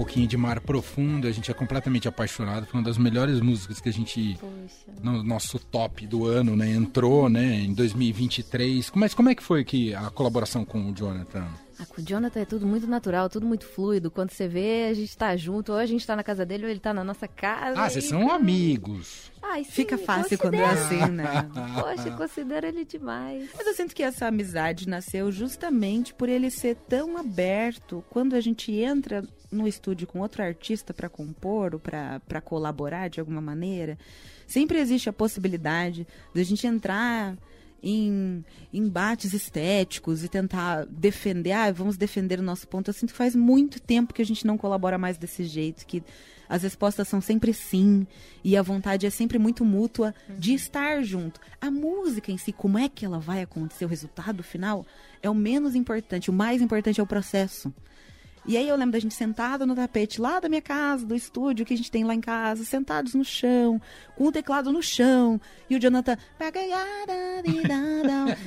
Pouquinho 0.03 0.27
de 0.27 0.37
Mar 0.37 0.61
Profundo, 0.61 1.29
a 1.29 1.31
gente 1.31 1.49
é 1.49 1.55
completamente 1.55 2.09
apaixonado. 2.09 2.67
Foi 2.67 2.81
uma 2.81 2.85
das 2.85 2.99
melhores 2.99 3.41
músicas 3.41 3.81
que 3.81 3.89
a 3.89 3.93
gente, 3.93 4.37
Poxa. 4.41 5.01
no 5.01 5.23
nosso 5.23 5.61
top 5.61 6.09
do 6.09 6.27
ano, 6.27 6.57
né, 6.57 6.73
entrou, 6.73 7.29
né, 7.29 7.61
em 7.61 7.73
2023. 7.73 8.91
Mas 8.97 9.15
como 9.15 9.29
é 9.29 9.35
que 9.37 9.43
foi 9.43 9.65
que 9.65 9.95
a 9.95 10.11
colaboração 10.11 10.65
com 10.65 10.91
o 10.91 10.93
Jonathan? 10.93 11.47
Ah, 11.79 11.87
com 11.87 12.01
o 12.01 12.05
Jonathan 12.05 12.41
é 12.41 12.45
tudo 12.45 12.67
muito 12.67 12.85
natural, 12.89 13.31
tudo 13.31 13.47
muito 13.47 13.65
fluido. 13.65 14.11
Quando 14.11 14.33
você 14.33 14.49
vê, 14.49 14.89
a 14.91 14.95
gente 14.95 15.17
tá 15.17 15.37
junto, 15.37 15.71
ou 15.71 15.79
a 15.79 15.87
gente 15.87 16.05
tá 16.05 16.17
na 16.17 16.25
casa 16.25 16.45
dele, 16.45 16.65
ou 16.65 16.71
ele 16.71 16.81
tá 16.81 16.93
na 16.93 17.05
nossa 17.05 17.29
casa. 17.29 17.81
Ah, 17.81 17.89
vocês 17.89 18.05
são 18.05 18.29
amigos. 18.29 19.31
Ai, 19.41 19.63
sim, 19.63 19.71
Fica 19.71 19.97
fácil 19.97 20.37
quando 20.37 20.55
é 20.55 20.65
assim, 20.65 21.07
né? 21.13 21.49
Poxa, 21.81 22.11
considero 22.17 22.67
ele 22.67 22.85
demais. 22.85 23.51
Mas 23.57 23.67
eu 23.69 23.75
sinto 23.75 23.95
que 23.95 24.03
essa 24.03 24.27
amizade 24.27 24.89
nasceu 24.89 25.31
justamente 25.31 26.13
por 26.13 26.29
ele 26.29 26.51
ser 26.51 26.75
tão 26.89 27.17
aberto. 27.17 28.05
Quando 28.11 28.35
a 28.35 28.41
gente 28.41 28.73
entra 28.73 29.25
no 29.53 29.69
estúdio 29.69 30.07
com 30.07 30.21
outro 30.21 30.43
artista 30.43 30.95
para 30.95 31.09
compor 31.09 31.75
ou 31.75 31.81
para 31.81 32.41
colaborar 32.41 33.09
de 33.09 33.21
alguma 33.21 33.41
maneira, 33.41 33.99
sempre 34.47 34.79
existe 34.79 35.09
a 35.09 35.13
possibilidade 35.13 36.07
de 36.35 36.41
a 36.41 36.45
gente 36.45 36.67
entrar 36.67 37.37
em 37.83 38.45
embates 38.73 39.35
estéticos 39.35 40.23
e 40.23 40.29
tentar 40.29 40.87
defender, 40.87 41.53
ah, 41.53 41.73
vamos 41.73 41.97
defender 41.97 42.39
o 42.39 42.43
nosso 42.43 42.69
ponto. 42.69 42.89
Eu 42.89 42.95
sinto 42.95 43.11
que 43.11 43.17
faz 43.17 43.35
muito 43.35 43.81
tempo 43.81 44.15
que 44.15 44.23
a 44.23 44.25
gente 44.25 44.47
não 44.47 44.57
colabora 44.57 44.97
mais 44.97 45.19
desse 45.19 45.45
jeito, 45.45 45.85
que 45.85 46.03
as 46.49 46.63
respostas 46.63 47.09
são 47.09 47.21
sempre 47.21 47.53
sim 47.53 48.07
e 48.45 48.57
a 48.57 48.63
vontade 48.63 49.07
é 49.07 49.11
sempre 49.11 49.39
muito 49.39 49.65
mútua 49.65 50.15
de 50.39 50.55
estar 50.55 51.03
junto. 51.03 51.41
A 51.61 51.71
música 51.71 52.31
em 52.31 52.39
si, 52.39 52.53
como 52.53 52.79
é 52.79 52.89
que 52.89 53.05
ela 53.05 53.19
vai 53.19 53.43
acontecer, 53.43 53.85
o 53.85 53.89
resultado 53.89 54.43
final, 54.43 54.87
é 55.23 55.29
o 55.29 55.35
menos 55.35 55.75
importante. 55.75 56.31
O 56.31 56.33
mais 56.33 56.63
importante 56.63 57.01
é 57.01 57.03
o 57.03 57.07
processo. 57.07 57.73
E 58.45 58.57
aí 58.57 58.69
eu 58.69 58.77
lembro 58.77 58.93
da 58.93 58.99
gente 58.99 59.15
sentada 59.15 59.65
no 59.65 59.75
tapete 59.75 60.21
lá 60.21 60.41
da 60.41 60.49
minha 60.49 60.61
casa, 60.61 61.07
do 61.07 61.15
estúdio 61.15 61.65
que 61.65 61.75
a 61.75 61.77
gente 61.77 61.91
tem 61.91 62.03
lá 62.03 62.15
em 62.15 62.21
casa, 62.21 62.65
sentados 62.65 63.15
no 63.15 63.25
chão, 63.25 63.81
com 64.17 64.27
o 64.27 64.33
teclado 64.33 64.73
no 64.73 64.83
chão, 64.83 65.41
e 65.71 65.77
o 65.77 65.81
Jonathan. 65.81 66.17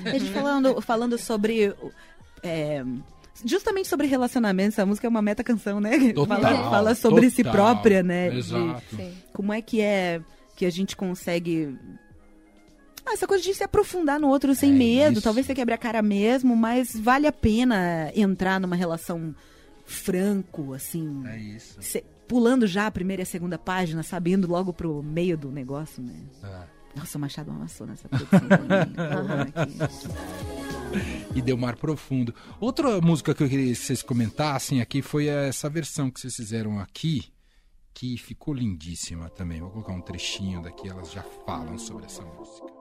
a 0.06 0.18
gente 0.18 0.32
falando, 0.32 0.82
falando 0.82 1.18
sobre. 1.18 1.74
É, 2.44 2.84
justamente 3.44 3.88
sobre 3.88 4.08
relacionamento, 4.08 4.70
essa 4.70 4.86
música 4.86 5.08
é 5.08 5.10
uma 5.10 5.22
meta 5.22 5.44
canção, 5.44 5.80
né? 5.80 6.12
Total, 6.14 6.42
fala, 6.42 6.70
fala 6.70 6.96
sobre 6.96 7.22
total, 7.22 7.32
si 7.32 7.44
própria, 7.44 8.04
né? 8.04 8.36
Exato. 8.36 8.96
De, 8.96 9.14
como 9.34 9.54
é 9.54 9.62
que 9.62 9.82
é 9.82 10.22
que 10.58 10.66
a 10.66 10.70
gente 10.70 10.96
consegue 10.96 11.78
ah, 13.06 13.14
essa 13.14 13.28
coisa 13.28 13.44
de 13.44 13.54
se 13.54 13.64
aprofundar 13.64 14.20
no 14.20 14.28
outro 14.28 14.56
sem 14.56 14.72
é 14.72 14.74
medo. 14.74 15.14
isso. 15.14 15.22
Talvez 15.22 15.46
você 15.46 15.54
quebre 15.54 15.76
a 15.76 15.78
cara 15.78 16.02
mesmo, 16.02 16.56
mas 16.56 16.96
vale 16.96 17.28
a 17.28 17.32
pena 17.32 18.12
entrar 18.16 18.60
numa 18.60 18.76
relação 18.76 19.36
franco, 19.86 20.74
assim. 20.74 21.26
É 21.28 21.38
isso. 21.38 21.82
Cê, 21.82 22.04
pulando 22.28 22.68
já 22.68 22.88
a 22.88 22.92
primeira 22.92 23.22
e 23.22 23.24
a 23.24 23.26
segunda 23.26 23.58
página, 23.58 24.04
sabendo 24.04 24.48
logo 24.48 24.74
pro 24.74 25.02
meio 25.02 25.38
do 25.38 25.50
negócio, 25.52 26.04
né? 26.04 26.14
É. 26.44 26.76
Nossa, 26.96 27.18
o 27.18 27.22
Machado 27.22 27.52
amassou 27.52 27.86
nessa 27.86 28.08
produção. 28.08 28.40
e 31.36 31.42
deu 31.42 31.58
mar 31.58 31.76
profundo. 31.76 32.34
Outra 32.60 33.02
música 33.02 33.36
que 33.36 33.44
eu 33.44 33.50
queria 33.50 33.68
que 33.68 33.76
vocês 33.76 34.02
comentassem 34.02 34.82
aqui 34.82 35.02
foi 35.02 35.28
essa 35.28 35.70
versão 35.70 36.10
que 36.10 36.22
vocês 36.22 36.36
fizeram 36.36 36.80
aqui, 36.80 37.26
que 37.94 38.18
ficou 38.18 38.54
lindíssima 38.54 39.30
também. 39.30 39.60
Vou 39.60 39.72
colocar 39.72 39.92
um 39.94 40.02
trechinho 40.02 40.62
daqui, 40.62 40.88
elas 40.88 41.12
já 41.12 41.24
falam 41.46 41.78
sobre 41.78 42.06
essa 42.06 42.24
música. 42.24 42.74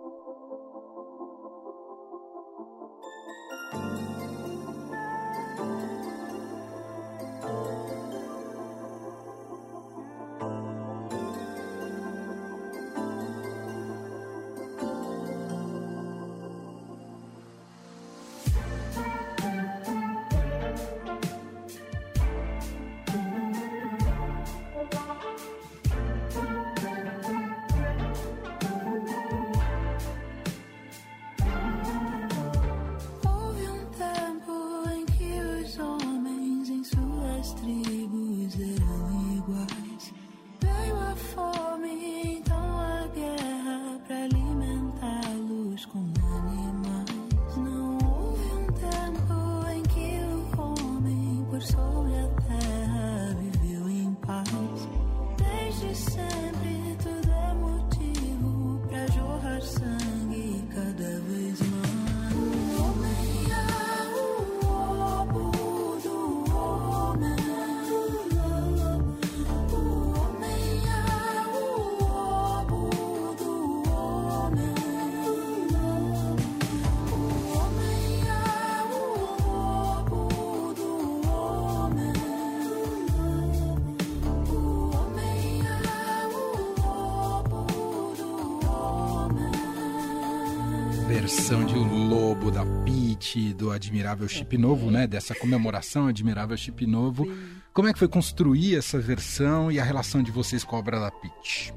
Versão 91.24 91.64
de 91.64 91.74
O 91.74 91.82
Lobo 91.82 92.50
da 92.50 92.66
Pete, 92.84 93.54
do 93.54 93.70
Admirável 93.70 94.28
Chip 94.28 94.58
Novo, 94.58 94.90
né? 94.90 95.06
Dessa 95.06 95.34
comemoração 95.34 96.06
Admirável 96.06 96.54
Chip 96.54 96.87
Novo. 96.87 97.24
Sim. 97.24 97.48
Como 97.72 97.88
é 97.88 97.94
que 97.94 97.98
foi 97.98 98.08
construir 98.08 98.76
essa 98.76 98.98
versão 98.98 99.72
e 99.72 99.80
a 99.80 99.84
relação 99.84 100.22
de 100.22 100.30
vocês 100.30 100.62
com 100.64 100.76
a 100.76 100.78
obra 100.78 101.00
da 101.00 101.10
Pete? 101.10 101.72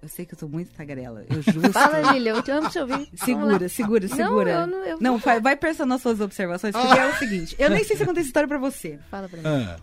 Eu 0.00 0.08
sei 0.08 0.24
que 0.24 0.32
eu 0.32 0.38
tô 0.38 0.48
muito 0.48 0.72
tagarela. 0.72 1.22
Eu 1.28 1.42
juro. 1.52 1.70
Fala, 1.70 2.12
Lilia, 2.14 2.32
eu 2.32 2.42
te 2.42 2.50
amo 2.50 2.70
te 2.70 2.78
ouvir. 2.78 3.10
Segura, 3.14 3.68
segura, 3.68 4.08
segura. 4.08 4.66
Não, 4.66 4.78
eu 4.78 4.78
não, 4.78 4.86
eu... 4.86 4.98
não 5.00 5.18
vai, 5.18 5.38
vai 5.38 5.54
pensando 5.54 5.90
nas 5.90 6.00
suas 6.00 6.18
observações, 6.18 6.74
porque 6.74 6.98
ah. 6.98 7.02
é 7.02 7.10
o 7.10 7.16
seguinte. 7.20 7.54
Eu 7.58 7.68
nem 7.68 7.84
sei 7.84 7.94
se 7.94 8.04
eu 8.04 8.06
contei 8.06 8.22
essa 8.22 8.28
história 8.28 8.48
pra 8.48 8.56
você. 8.56 8.98
Fala 9.10 9.28
pra 9.28 9.36
mim. 9.36 9.44
Ah. 9.46 9.76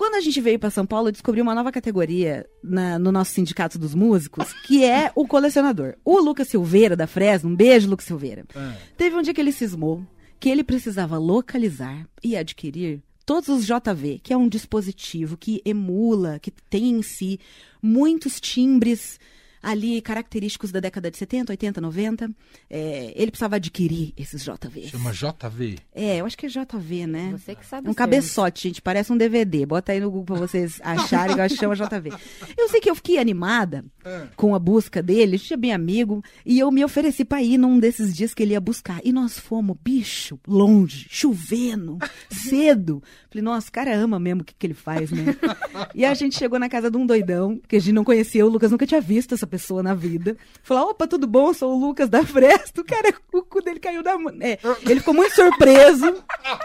Quando 0.00 0.14
a 0.14 0.20
gente 0.20 0.40
veio 0.40 0.58
para 0.58 0.70
São 0.70 0.86
Paulo, 0.86 1.08
eu 1.08 1.12
descobri 1.12 1.42
uma 1.42 1.54
nova 1.54 1.70
categoria 1.70 2.48
na, 2.64 2.98
no 2.98 3.12
nosso 3.12 3.32
sindicato 3.32 3.78
dos 3.78 3.94
músicos, 3.94 4.50
que 4.66 4.82
é 4.82 5.12
o 5.14 5.28
colecionador. 5.28 5.94
O 6.02 6.18
Lucas 6.18 6.48
Silveira, 6.48 6.96
da 6.96 7.06
Fresno, 7.06 7.50
um 7.50 7.54
beijo, 7.54 7.86
Lucas 7.86 8.06
Silveira. 8.06 8.46
É. 8.56 8.76
Teve 8.96 9.14
um 9.14 9.20
dia 9.20 9.34
que 9.34 9.40
ele 9.42 9.52
cismou 9.52 10.02
que 10.40 10.48
ele 10.48 10.64
precisava 10.64 11.18
localizar 11.18 12.08
e 12.24 12.34
adquirir 12.34 13.02
todos 13.26 13.50
os 13.50 13.66
JV, 13.66 14.20
que 14.22 14.32
é 14.32 14.36
um 14.38 14.48
dispositivo 14.48 15.36
que 15.36 15.60
emula, 15.66 16.38
que 16.38 16.50
tem 16.50 16.92
em 16.92 17.02
si 17.02 17.38
muitos 17.82 18.40
timbres 18.40 19.20
ali 19.62 20.00
característicos 20.00 20.72
da 20.72 20.80
década 20.80 21.10
de 21.10 21.16
70, 21.16 21.52
80, 21.52 21.80
90. 21.80 22.30
É, 22.68 23.12
ele 23.14 23.30
precisava 23.30 23.56
adquirir 23.56 24.12
esses 24.16 24.42
JV. 24.42 24.88
Chama 24.88 25.12
JV? 25.12 25.78
É, 25.94 26.20
eu 26.20 26.26
acho 26.26 26.36
que 26.36 26.46
é 26.46 26.48
JV, 26.48 27.06
né? 27.06 27.30
Você 27.32 27.54
que 27.54 27.66
sabe. 27.66 27.88
Um 27.88 27.94
cabeçote, 27.94 28.68
gente, 28.68 28.82
parece 28.82 29.12
um 29.12 29.16
DVD. 29.16 29.66
Bota 29.66 29.92
aí 29.92 30.00
no 30.00 30.10
Google 30.10 30.36
pra 30.36 30.46
vocês 30.46 30.80
acharem 30.84 31.34
que 31.34 31.40
eu 31.40 31.44
acho 31.44 31.54
que 31.54 31.60
chama 31.60 31.76
JV. 31.76 32.12
Eu 32.56 32.68
sei 32.68 32.80
que 32.80 32.90
eu 32.90 32.94
fiquei 32.94 33.18
animada 33.18 33.84
é. 34.04 34.26
com 34.36 34.54
a 34.54 34.58
busca 34.58 35.02
dele, 35.02 35.34
a 35.34 35.38
gente 35.38 35.52
é 35.52 35.56
bem 35.56 35.72
amigo, 35.72 36.22
e 36.44 36.58
eu 36.58 36.70
me 36.70 36.84
ofereci 36.84 37.24
pra 37.24 37.42
ir 37.42 37.58
num 37.58 37.78
desses 37.78 38.16
dias 38.16 38.32
que 38.34 38.42
ele 38.42 38.52
ia 38.52 38.60
buscar. 38.60 39.00
E 39.04 39.12
nós 39.12 39.38
fomos, 39.38 39.76
bicho, 39.82 40.38
longe, 40.46 41.06
chovendo, 41.10 41.98
cedo. 42.30 43.02
Falei, 43.28 43.42
nossa, 43.42 43.68
o 43.68 43.72
cara 43.72 43.94
ama 43.94 44.18
mesmo 44.18 44.42
o 44.42 44.44
que, 44.44 44.54
que 44.54 44.66
ele 44.66 44.74
faz, 44.74 45.10
né? 45.10 45.36
e 45.94 46.04
a 46.04 46.14
gente 46.14 46.36
chegou 46.36 46.58
na 46.58 46.68
casa 46.68 46.90
de 46.90 46.96
um 46.96 47.06
doidão, 47.06 47.60
que 47.68 47.76
a 47.76 47.80
gente 47.80 47.92
não 47.92 48.04
conhecia, 48.04 48.44
o 48.44 48.48
Lucas 48.48 48.70
nunca 48.70 48.86
tinha 48.86 49.00
visto 49.00 49.34
essa 49.34 49.46
pessoa 49.50 49.82
na 49.82 49.94
vida. 49.94 50.36
Falou, 50.62 50.90
opa, 50.90 51.06
tudo 51.06 51.26
bom? 51.26 51.52
Sou 51.52 51.74
o 51.74 51.86
Lucas 51.86 52.08
da 52.08 52.24
Fresta. 52.24 52.80
O 52.80 52.84
cara, 52.84 53.12
o 53.32 53.42
cu 53.42 53.60
dele 53.62 53.80
caiu 53.80 54.02
da 54.02 54.16
mão. 54.16 54.32
É, 54.40 54.58
ele 54.82 55.00
ficou 55.00 55.14
muito 55.14 55.34
surpreso. 55.34 56.22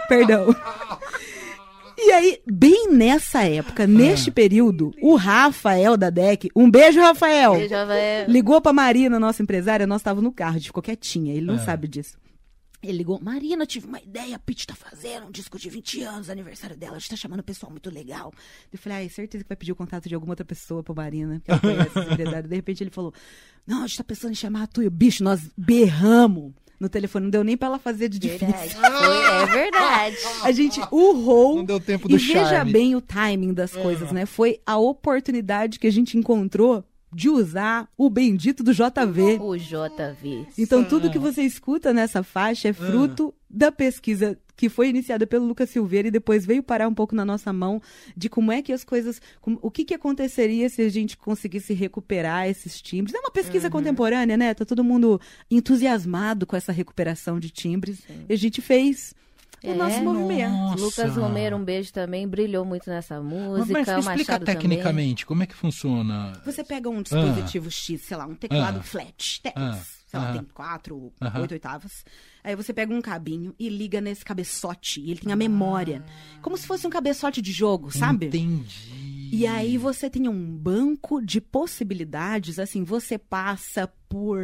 Perdão. 0.08 0.56
E 1.98 2.12
aí, 2.12 2.42
bem 2.46 2.90
nessa 2.92 3.44
época, 3.44 3.88
neste 3.88 4.30
período, 4.30 4.94
o 5.02 5.16
Rafael 5.16 5.96
da 5.96 6.10
DEC, 6.10 6.50
um 6.56 6.70
beijo, 6.70 7.00
Rafael. 7.00 7.54
Beijo, 7.56 7.74
Rafael. 7.74 8.30
Ligou 8.30 8.62
pra 8.62 8.74
Marina, 8.74 9.18
nossa 9.18 9.42
empresária, 9.42 9.88
nós 9.88 10.02
estávamos 10.02 10.24
no 10.24 10.32
carro, 10.32 10.56
a 10.56 10.58
gente 10.58 10.68
ficou 10.68 10.84
quietinha, 10.84 11.34
ele 11.34 11.46
não 11.46 11.56
é. 11.56 11.60
sabe 11.60 11.88
disso. 11.88 12.18
Ele 12.82 12.98
ligou, 13.00 13.20
Marina, 13.20 13.66
tive 13.66 13.88
uma 13.88 14.00
ideia, 14.00 14.36
a 14.36 14.40
Pete 14.40 14.68
tá 14.68 14.76
fazendo 14.76 15.28
um 15.28 15.32
disco 15.32 15.58
de 15.58 15.70
20 15.70 16.04
anos, 16.04 16.30
aniversário 16.30 16.78
dela, 16.78 16.96
a 16.96 17.00
gente 17.00 17.10
tá 17.10 17.16
chamando 17.16 17.40
o 17.40 17.44
pessoal 17.44 17.72
muito 17.72 17.90
legal. 17.90 18.34
Eu 18.72 18.78
falei, 18.78 19.00
ai, 19.00 19.10
certeza 19.10 19.44
que 19.44 19.48
vai 19.48 19.58
pedir 19.58 19.72
o 19.72 19.76
contato 19.76 20.08
de 20.08 20.16
alguma 20.16 20.34
outra 20.34 20.46
pessoa 20.46 20.84
pro 20.84 20.96
Marina, 20.96 21.42
que 21.44 21.52
ela 21.52 21.60
conhece. 21.60 22.48
De 22.48 22.56
repente 22.56 22.84
ele 22.84 22.92
falou, 22.92 23.14
não, 23.66 23.84
a 23.84 23.88
gente 23.88 23.98
tá 23.98 24.04
pensando 24.04 24.32
em 24.32 24.36
chamar 24.36 24.64
a 24.64 24.68
tua. 24.68 24.90
Bicho, 24.90 25.24
nós 25.24 25.50
berramos 25.58 26.54
no 26.80 26.90
telefone, 26.90 27.24
não 27.26 27.32
deu 27.32 27.44
nem 27.44 27.58
pra 27.58 27.68
ela 27.68 27.80
fazer 27.80 28.10
de 28.10 28.20
difícil. 28.20 28.48
Verdade. 28.48 28.76
é 28.76 29.46
verdade. 29.46 30.18
A 30.44 30.52
gente 30.52 30.80
urrou. 30.92 31.58
Não 31.58 31.66
deu 31.66 31.80
tempo 31.80 32.08
do 32.08 32.16
E 32.16 32.18
veja 32.18 32.64
bem 32.66 32.96
o 32.96 33.02
timing 33.02 33.54
das 33.54 33.72
coisas, 33.72 34.12
né? 34.12 34.26
Foi 34.26 34.60
a 34.66 34.78
oportunidade 34.78 35.80
que 35.80 35.88
a 35.88 35.92
gente 35.92 36.18
encontrou 36.18 36.84
de 37.16 37.30
usar 37.30 37.88
o 37.98 38.10
bendito 38.10 38.62
do 38.62 38.74
JV. 38.74 39.40
O 39.40 39.56
JV. 39.56 40.48
Então 40.58 40.84
tudo 40.84 41.10
que 41.10 41.18
você 41.18 41.44
escuta 41.44 41.94
nessa 41.94 42.22
faixa 42.22 42.68
é 42.68 42.74
fruto 42.74 43.34
da 43.50 43.72
pesquisa 43.72 44.38
que 44.54 44.68
foi 44.68 44.90
iniciada 44.90 45.26
pelo 45.26 45.46
Lucas 45.46 45.70
Silveira 45.70 46.10
e 46.10 46.12
depois 46.12 46.46
veio 46.46 46.62
parar 46.62 46.90
um 46.90 46.94
pouco 46.94 47.16
na 47.16 47.24
nossa 47.24 47.54
mão 47.54 47.82
de 48.18 48.28
como 48.28 48.52
é 48.52 48.62
que 48.62 48.74
as 48.74 48.84
coisas, 48.84 49.22
como, 49.40 49.58
o 49.62 49.72
que 49.72 49.86
que 49.86 49.94
aconteceria 49.94 50.68
se 50.68 50.82
a 50.82 50.90
gente 50.90 51.16
conseguisse 51.16 51.74
recuperar 51.74 52.50
esses 52.50 52.82
timbres. 52.82 53.16
É 53.16 53.20
uma 53.20 53.32
pesquisa 53.32 53.68
uhum. 53.68 53.72
contemporânea, 53.72 54.36
né? 54.36 54.54
Tá 54.54 54.66
todo 54.66 54.84
mundo 54.84 55.20
entusiasmado 55.50 56.46
com 56.46 56.58
essa 56.58 56.74
recuperação 56.74 57.40
de 57.40 57.50
timbres. 57.50 58.00
Sim. 58.00 58.26
E 58.28 58.34
a 58.34 58.38
gente 58.38 58.62
fez 58.62 59.16
o 59.68 59.72
é, 59.72 59.76
nosso 59.76 60.04
movimento. 60.04 60.52
Nossa. 60.52 60.84
Lucas 60.84 61.18
Romero, 61.18 61.56
um 61.58 61.64
beijo 61.64 61.92
também, 61.92 62.28
brilhou 62.28 62.66
muito 62.66 62.90
nessa 62.90 63.22
música. 63.22 63.74
Mas, 63.74 63.88
mas 63.88 64.06
explica 64.06 64.40
tecnicamente, 64.40 65.24
também. 65.24 65.28
como 65.28 65.44
é 65.44 65.46
que 65.46 65.56
funciona? 65.56 66.34
Você 66.46 66.64
pega 66.64 66.90
um 66.90 67.02
dispositivo 67.02 67.68
ah. 67.68 67.72
X, 67.72 68.02
sei 68.02 68.18
lá, 68.18 68.26
um 68.26 68.36
teclado 68.36 68.80
ah. 68.80 68.84
flat, 68.84 69.42
tex, 69.42 69.56
ah. 69.56 69.80
sei 70.08 70.20
lá, 70.20 70.34
tem 70.34 70.44
quatro, 70.54 71.12
oito 71.40 71.52
oitavas. 71.52 72.06
Aí 72.44 72.56
você 72.56 72.74
pega 72.74 72.94
um 72.94 73.02
cabinho 73.02 73.56
e 73.58 73.70
liga 73.70 74.00
nesse 74.00 74.24
cabeçote, 74.24 75.02
e 75.02 75.12
ele 75.12 75.22
tem 75.22 75.34
a 75.34 75.36
memória. 75.36 76.04
Como 76.42 76.58
se 76.58 76.68
fosse 76.68 76.86
um 76.86 76.90
cabeçote 76.90 77.42
de 77.42 77.52
jogo, 77.52 77.92
sabe? 77.92 78.28
Entendi. 78.28 79.30
E 79.32 79.48
aí 79.48 79.78
você 79.78 80.10
tem 80.10 80.30
um 80.30 80.56
banco 80.56 81.22
de 81.22 81.42
possibilidades, 81.42 82.60
assim, 82.60 82.84
você 82.84 83.18
passa 83.18 83.92
por... 84.08 84.40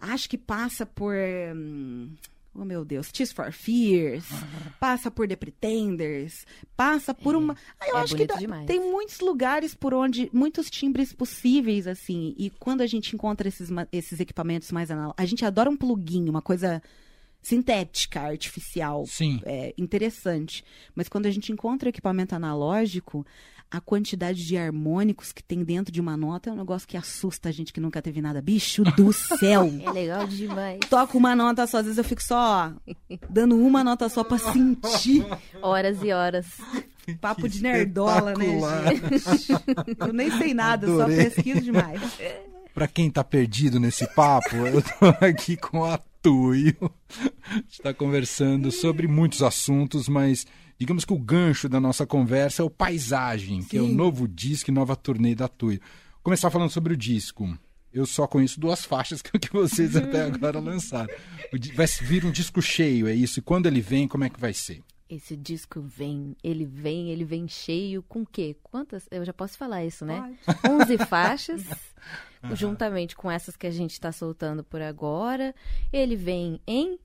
Acho 0.00 0.28
que 0.28 0.38
passa 0.38 0.86
por... 0.86 1.14
Hum, 1.54 2.14
Oh, 2.54 2.64
meu 2.64 2.84
Deus. 2.84 3.12
Tears 3.12 3.32
for 3.32 3.52
Fears. 3.52 4.24
Passa 4.80 5.10
por 5.10 5.28
The 5.28 5.36
Pretenders. 5.36 6.44
Passa 6.76 7.14
por 7.14 7.34
é, 7.34 7.38
uma. 7.38 7.56
Ah, 7.78 7.88
eu 7.88 7.96
é 7.96 8.00
acho 8.00 8.16
que 8.16 8.26
dá... 8.26 8.36
tem 8.66 8.80
muitos 8.80 9.20
lugares 9.20 9.74
por 9.74 9.94
onde. 9.94 10.28
Muitos 10.32 10.68
timbres 10.68 11.12
possíveis, 11.12 11.86
assim. 11.86 12.34
E 12.36 12.50
quando 12.50 12.80
a 12.80 12.86
gente 12.86 13.14
encontra 13.14 13.46
esses, 13.46 13.68
esses 13.92 14.18
equipamentos 14.18 14.72
mais 14.72 14.90
análogos. 14.90 15.14
A 15.16 15.24
gente 15.24 15.44
adora 15.44 15.70
um 15.70 15.76
plugin, 15.76 16.28
uma 16.28 16.42
coisa 16.42 16.82
sintética, 17.40 18.20
artificial. 18.20 19.06
Sim. 19.06 19.40
É, 19.44 19.72
interessante. 19.78 20.64
Mas 20.94 21.08
quando 21.08 21.26
a 21.26 21.30
gente 21.30 21.52
encontra 21.52 21.88
equipamento 21.88 22.34
analógico, 22.34 23.24
a 23.70 23.80
quantidade 23.80 24.44
de 24.44 24.56
harmônicos 24.56 25.32
que 25.32 25.42
tem 25.42 25.62
dentro 25.62 25.92
de 25.92 26.00
uma 26.00 26.16
nota 26.16 26.50
é 26.50 26.52
um 26.52 26.56
negócio 26.56 26.88
que 26.88 26.96
assusta 26.96 27.48
a 27.48 27.52
gente 27.52 27.72
que 27.72 27.80
nunca 27.80 28.02
teve 28.02 28.20
nada. 28.20 28.42
Bicho 28.42 28.82
do 28.82 29.12
céu! 29.38 29.72
É 29.86 29.90
legal 29.92 30.26
demais. 30.26 30.80
Toco 30.88 31.16
uma 31.16 31.36
nota 31.36 31.66
só, 31.66 31.78
às 31.78 31.84
vezes 31.84 31.98
eu 31.98 32.04
fico 32.04 32.22
só 32.22 32.74
ó, 32.76 32.94
dando 33.28 33.56
uma 33.56 33.84
nota 33.84 34.08
só 34.08 34.24
pra 34.24 34.38
sentir. 34.38 35.24
Horas 35.62 36.02
e 36.02 36.12
horas. 36.12 36.46
Papo 37.20 37.48
de 37.48 37.62
nerdola, 37.62 38.34
né, 38.36 38.58
gente? 39.00 39.52
Eu 39.98 40.12
nem 40.12 40.30
sei 40.38 40.52
nada, 40.54 40.86
Adorei. 40.86 41.16
só 41.16 41.24
pesquiso 41.34 41.60
demais. 41.60 42.00
Pra 42.74 42.86
quem 42.86 43.10
tá 43.10 43.24
perdido 43.24 43.80
nesse 43.80 44.06
papo, 44.14 44.54
eu 44.56 44.82
tô 44.82 45.24
aqui 45.24 45.56
com 45.56 45.84
a 45.84 45.98
Tuyo. 46.22 46.76
A 47.50 47.54
gente 47.54 47.82
tá 47.82 47.92
conversando 47.94 48.70
sobre 48.70 49.08
muitos 49.08 49.42
assuntos, 49.42 50.08
mas 50.08 50.46
digamos 50.80 51.04
que 51.04 51.12
o 51.12 51.18
gancho 51.18 51.68
da 51.68 51.78
nossa 51.78 52.06
conversa 52.06 52.62
é 52.62 52.64
o 52.64 52.70
Paisagem, 52.70 53.60
Sim. 53.60 53.68
que 53.68 53.76
é 53.76 53.82
o 53.82 53.86
novo 53.86 54.26
disco 54.26 54.70
e 54.70 54.72
nova 54.72 54.96
turnê 54.96 55.34
da. 55.34 55.48
Vou 55.60 55.78
começar 56.22 56.50
falando 56.50 56.70
sobre 56.70 56.94
o 56.94 56.96
disco. 56.96 57.54
Eu 57.92 58.06
só 58.06 58.26
conheço 58.26 58.58
duas 58.58 58.82
faixas 58.82 59.20
que 59.20 59.52
vocês 59.52 59.94
até 59.94 60.24
agora 60.24 60.58
lançaram. 60.58 61.12
Vai 61.74 61.86
vir 61.86 62.24
um 62.24 62.30
disco 62.30 62.62
cheio, 62.62 63.06
é 63.06 63.14
isso? 63.14 63.40
E 63.40 63.42
quando 63.42 63.66
ele 63.66 63.82
vem, 63.82 64.08
como 64.08 64.24
é 64.24 64.30
que 64.30 64.40
vai 64.40 64.54
ser? 64.54 64.82
Esse 65.06 65.36
disco 65.36 65.82
vem, 65.82 66.34
ele 66.42 66.64
vem, 66.64 67.10
ele 67.10 67.24
vem 67.24 67.46
cheio 67.46 68.02
com 68.02 68.22
o 68.22 68.26
quê? 68.26 68.56
Quantas? 68.62 69.06
Eu 69.10 69.22
já 69.22 69.34
posso 69.34 69.58
falar 69.58 69.84
isso, 69.84 70.06
né? 70.06 70.34
Pode. 70.46 70.82
11 70.82 70.98
faixas, 71.06 71.62
uhum. 72.42 72.56
juntamente 72.56 73.14
com 73.14 73.30
essas 73.30 73.54
que 73.54 73.66
a 73.66 73.70
gente 73.70 73.92
está 73.92 74.12
soltando 74.12 74.64
por 74.64 74.80
agora. 74.80 75.54
Ele 75.92 76.16
vem 76.16 76.58
em 76.66 76.98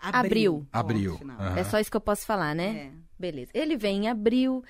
abril. 0.00 0.66
Abril. 0.72 1.20
Uhum. 1.22 1.56
É 1.56 1.62
só 1.62 1.78
isso 1.78 1.90
que 1.90 1.96
eu 1.96 2.00
posso 2.00 2.26
falar, 2.26 2.54
né? 2.56 2.90
É. 2.92 3.03
Beleza. 3.18 3.50
Ele 3.54 3.76
vem 3.76 4.04
em 4.04 4.08
abril. 4.08 4.64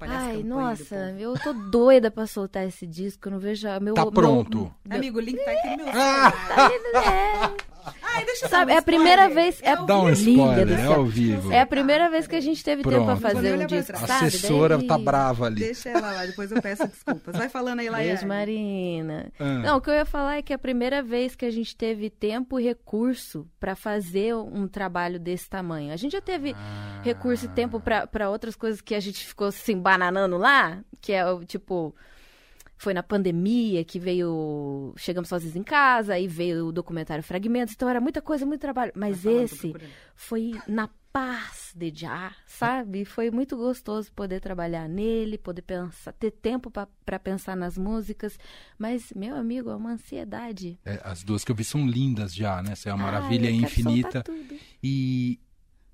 Ai, 0.00 0.42
nossa, 0.42 1.14
eu 1.18 1.34
tô 1.34 1.52
doida 1.52 2.10
pra 2.10 2.26
soltar 2.26 2.66
esse 2.66 2.86
disco. 2.86 3.28
Eu 3.28 3.32
não 3.32 3.38
vejo. 3.38 3.68
Meu, 3.80 3.94
tá 3.94 4.06
pronto. 4.06 4.72
Meu... 4.84 4.96
Amigo, 4.96 5.18
o 5.18 5.20
link 5.20 5.38
tá 5.44 5.50
aqui 5.50 5.76
no 5.76 5.84
meu 5.84 5.92
ah! 5.94 6.32
é. 7.58 7.71
Ai, 8.02 8.24
deixa 8.24 8.46
eu 8.46 8.48
Sabe, 8.48 8.72
é 8.72 8.78
a 8.78 8.82
primeira 8.82 9.28
vez. 9.28 9.60
É 9.62 9.74
Dá 9.74 9.98
um 9.98 10.10
spoiler, 10.10 10.78
é 10.78 10.84
ao 10.84 11.04
vivo. 11.06 11.52
É 11.52 11.60
a 11.60 11.66
primeira 11.66 12.10
vez 12.10 12.26
que 12.26 12.36
a 12.36 12.40
gente 12.40 12.62
teve 12.62 12.82
Pronto. 12.82 13.06
tempo 13.06 13.06
pra 13.06 13.30
fazer 13.30 13.58
um 13.58 13.66
disco. 13.66 13.92
A 13.96 14.04
assessora 14.04 14.78
Daí... 14.78 14.86
tá 14.86 14.98
brava 14.98 15.46
ali. 15.46 15.60
Deixa 15.60 15.88
ela 15.88 16.12
lá, 16.12 16.26
depois 16.26 16.50
eu 16.52 16.60
peço 16.60 16.86
desculpas. 16.86 17.36
Vai 17.36 17.48
falando 17.48 17.80
aí, 17.80 17.88
Laia. 17.88 18.08
Beijo, 18.08 18.26
Marina. 18.26 19.32
Ah. 19.38 19.58
Não, 19.58 19.76
o 19.78 19.80
que 19.80 19.90
eu 19.90 19.94
ia 19.94 20.04
falar 20.04 20.36
é 20.36 20.42
que 20.42 20.52
é 20.52 20.56
a 20.56 20.58
primeira 20.58 21.02
vez 21.02 21.34
que 21.34 21.44
a 21.44 21.50
gente 21.50 21.74
teve 21.74 22.10
tempo 22.10 22.60
e 22.60 22.64
recurso 22.64 23.48
para 23.58 23.74
fazer 23.74 24.34
um 24.34 24.68
trabalho 24.68 25.18
desse 25.18 25.48
tamanho. 25.48 25.92
A 25.92 25.96
gente 25.96 26.12
já 26.12 26.20
teve 26.20 26.54
ah. 26.56 27.00
recurso 27.02 27.46
e 27.46 27.48
tempo 27.48 27.80
para 27.80 28.30
outras 28.30 28.54
coisas 28.54 28.80
que 28.80 28.94
a 28.94 29.00
gente 29.00 29.24
ficou 29.26 29.50
se 29.50 29.74
bananando 29.74 30.36
lá, 30.36 30.78
que 31.00 31.12
é 31.12 31.24
o 31.26 31.44
tipo 31.44 31.94
foi 32.82 32.92
na 32.92 33.02
pandemia 33.02 33.84
que 33.84 33.96
veio 33.96 34.92
Chegamos 34.96 35.28
Sozinhos 35.28 35.54
em 35.54 35.62
Casa, 35.62 36.14
aí 36.14 36.26
veio 36.26 36.66
o 36.66 36.72
documentário 36.72 37.22
Fragmentos, 37.22 37.74
então 37.74 37.88
era 37.88 38.00
muita 38.00 38.20
coisa, 38.20 38.44
muito 38.44 38.60
trabalho. 38.60 38.90
Mas 38.96 39.24
esse 39.24 39.72
foi 40.16 40.60
na 40.66 40.90
paz 41.12 41.72
de 41.76 41.92
já, 41.94 42.34
sabe? 42.44 43.04
Foi 43.04 43.30
muito 43.30 43.56
gostoso 43.56 44.10
poder 44.10 44.40
trabalhar 44.40 44.88
nele, 44.88 45.38
poder 45.38 45.62
pensar, 45.62 46.12
ter 46.14 46.32
tempo 46.32 46.72
para 46.72 47.18
pensar 47.20 47.56
nas 47.56 47.78
músicas. 47.78 48.36
Mas, 48.76 49.12
meu 49.14 49.36
amigo, 49.36 49.70
é 49.70 49.76
uma 49.76 49.92
ansiedade. 49.92 50.76
É, 50.84 51.00
as 51.04 51.22
duas 51.22 51.44
que 51.44 51.52
eu 51.52 51.56
vi 51.56 51.62
são 51.62 51.86
lindas 51.86 52.34
já, 52.34 52.60
né? 52.62 52.72
Essa 52.72 52.90
é 52.90 52.92
uma 52.92 53.04
maravilha 53.04 53.48
Ai, 53.48 53.54
infinita. 53.54 54.24
E 54.82 55.38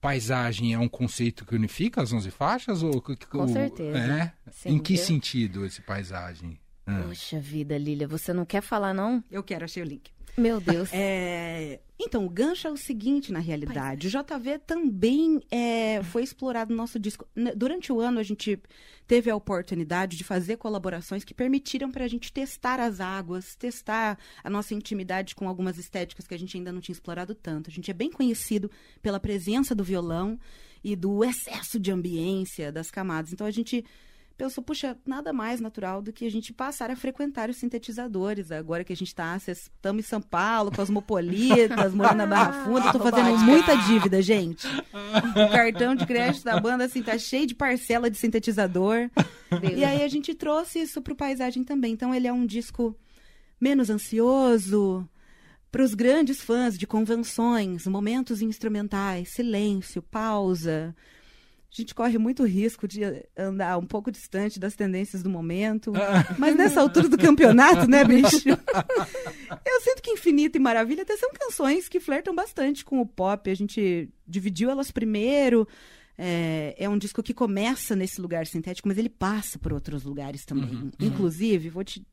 paisagem 0.01 0.73
é 0.73 0.79
um 0.79 0.89
conceito 0.89 1.45
que 1.45 1.55
unifica 1.55 2.01
as 2.01 2.15
11 2.15 2.31
faixas? 2.31 2.83
Ou, 2.83 3.03
Com 3.03 3.47
certeza. 3.47 3.99
É? 3.99 4.33
Sim, 4.51 4.71
em 4.71 4.79
que 4.79 4.95
eu... 4.95 4.99
sentido 4.99 5.67
esse 5.67 5.83
paisagem? 5.83 6.59
Ah. 6.89 7.03
Poxa 7.07 7.39
vida, 7.39 7.77
Lília, 7.77 8.09
você 8.09 8.33
não 8.33 8.47
quer 8.47 8.63
falar, 8.63 8.95
não? 8.95 9.23
Eu 9.31 9.43
quero, 9.43 9.67
achei 9.67 9.83
o 9.83 9.87
link. 9.87 10.11
Meu 10.39 10.59
Deus. 10.59 10.89
É... 10.95 11.81
Então, 12.01 12.25
o 12.25 12.31
gancho 12.31 12.69
é 12.69 12.71
o 12.71 12.77
seguinte, 12.77 13.33
na 13.33 13.41
realidade. 13.41 14.07
O 14.07 14.11
JV 14.11 14.61
também 14.61 15.43
é, 15.51 16.01
foi 16.05 16.23
explorado 16.23 16.71
no 16.71 16.77
nosso 16.77 16.97
disco. 16.97 17.27
Durante 17.57 17.93
o 17.93 18.01
ano, 18.01 18.21
a 18.21 18.23
gente 18.23 18.57
teve 19.05 19.29
a 19.29 19.35
oportunidade 19.35 20.17
de 20.17 20.23
fazer 20.23 20.59
colaborações 20.59 21.25
que 21.25 21.35
permitiram 21.35 21.91
para 21.91 22.05
a 22.05 22.09
gente 22.09 22.33
testar 22.33 22.79
as 22.79 23.01
águas, 23.01 23.57
testar 23.57 24.17
a 24.45 24.49
nossa 24.49 24.75
intimidade 24.75 25.35
com 25.35 25.49
algumas 25.49 25.77
estéticas 25.77 26.25
que 26.29 26.35
a 26.35 26.39
gente 26.39 26.57
ainda 26.57 26.71
não 26.71 26.81
tinha 26.81 26.95
explorado 26.95 27.35
tanto. 27.35 27.69
A 27.69 27.73
gente 27.73 27.91
é 27.91 27.95
bem 27.95 28.13
conhecido 28.13 28.71
pela 29.03 29.19
presença 29.19 29.75
do 29.75 29.83
violão 29.83 30.39
e 30.85 30.95
do 30.95 31.25
excesso 31.25 31.81
de 31.81 31.91
ambiência 31.91 32.71
das 32.71 32.93
camadas. 32.93 33.33
Então, 33.33 33.47
a 33.47 33.51
gente 33.51 33.85
pensou, 34.39 34.63
puxa, 34.63 34.97
nada 35.05 35.33
mais 35.33 35.61
natural 35.61 36.01
do 36.01 36.13
que 36.13 36.25
a 36.25 36.31
gente 36.31 36.53
passar 36.53 36.93
a 36.93 36.97
frequentar 36.97 37.51
os 37.51 37.57
sintetizadores. 37.57 38.53
Agora 38.53 38.85
que 38.85 38.93
a 38.93 38.97
gente 38.97 39.09
está, 39.09 39.37
estamos 39.37 40.05
em 40.05 40.09
São 40.09 40.23
Paulo, 40.23 40.71
Cosmopolitas, 40.71 41.93
morando 41.93 42.19
na 42.19 42.27
Barra 42.27 42.65
Funda, 42.65 42.87
estou 42.87 43.01
fazendo 43.01 43.37
muita 43.39 43.77
dívida, 43.77 44.23
gente. 44.23 44.67
O 45.09 45.51
cartão 45.51 45.95
de 45.95 46.07
crédito 46.07 46.45
da 46.45 46.61
banda, 46.61 46.85
assim, 46.85 47.03
tá 47.03 47.17
cheio 47.19 47.47
de 47.47 47.55
parcela 47.55 48.11
de 48.11 48.17
sintetizador. 48.17 49.11
E 49.75 49.85
aí 49.85 50.03
a 50.03 50.09
gente 50.09 50.35
trouxe 50.35 50.81
isso 50.81 51.01
para 51.01 51.13
o 51.13 51.17
Paisagem 51.17 51.65
também. 51.65 51.93
Então 51.93 52.15
ele 52.15 52.29
é 52.29 52.33
um 52.33 52.47
disco 52.47 52.97
menos 53.61 53.91
ansioso, 53.91 55.09
para 55.71 55.83
os 55.83 55.95
grandes 55.95 56.41
fãs 56.41 56.79
de 56.79 56.87
convenções, 56.87 57.87
momentos 57.87 58.43
instrumentais, 58.43 59.31
silêncio, 59.31 60.03
pausa, 60.03 60.95
a 61.71 61.75
gente 61.75 61.95
corre 61.95 62.17
muito 62.17 62.45
risco 62.45 62.89
de 62.89 63.03
andar 63.37 63.77
um 63.77 63.85
pouco 63.85 64.11
distante 64.11 64.59
das 64.59 64.75
tendências 64.75 65.23
do 65.23 65.29
momento. 65.29 65.93
Mas 66.39 66.57
nessa 66.57 66.81
altura 66.81 67.09
do 67.09 67.19
campeonato, 67.19 67.87
né, 67.87 68.05
bicho? 68.05 68.49
Eu 68.49 69.81
sinto 69.83 70.03
que 70.03 70.11
Infinito 70.11 70.57
e 70.57 70.61
Maravilha 70.61 71.03
até 71.03 71.17
são 71.17 71.31
canções 71.33 71.87
que 71.87 72.01
flertam 72.01 72.35
bastante 72.35 72.85
com 72.85 73.01
o 73.01 73.07
pop. 73.07 73.51
A 73.51 73.55
gente 73.55 74.09
dividiu 74.27 74.71
elas 74.71 74.91
primeiro. 74.91 75.69
É, 76.17 76.75
é 76.79 76.89
um 76.89 76.99
disco 76.99 77.23
que 77.23 77.35
começa 77.35 77.95
nesse 77.95 78.21
lugar 78.21 78.47
sintético, 78.47 78.89
mas 78.89 78.99
ele 78.99 79.11
passa 79.11 79.59
por 79.59 79.73
outros 79.73 80.05
lugares 80.05 80.45
também. 80.45 80.71
Uhum, 80.71 80.85
uhum. 80.85 80.91
Inclusive, 81.01 81.69
vou 81.69 81.85
te. 81.85 82.05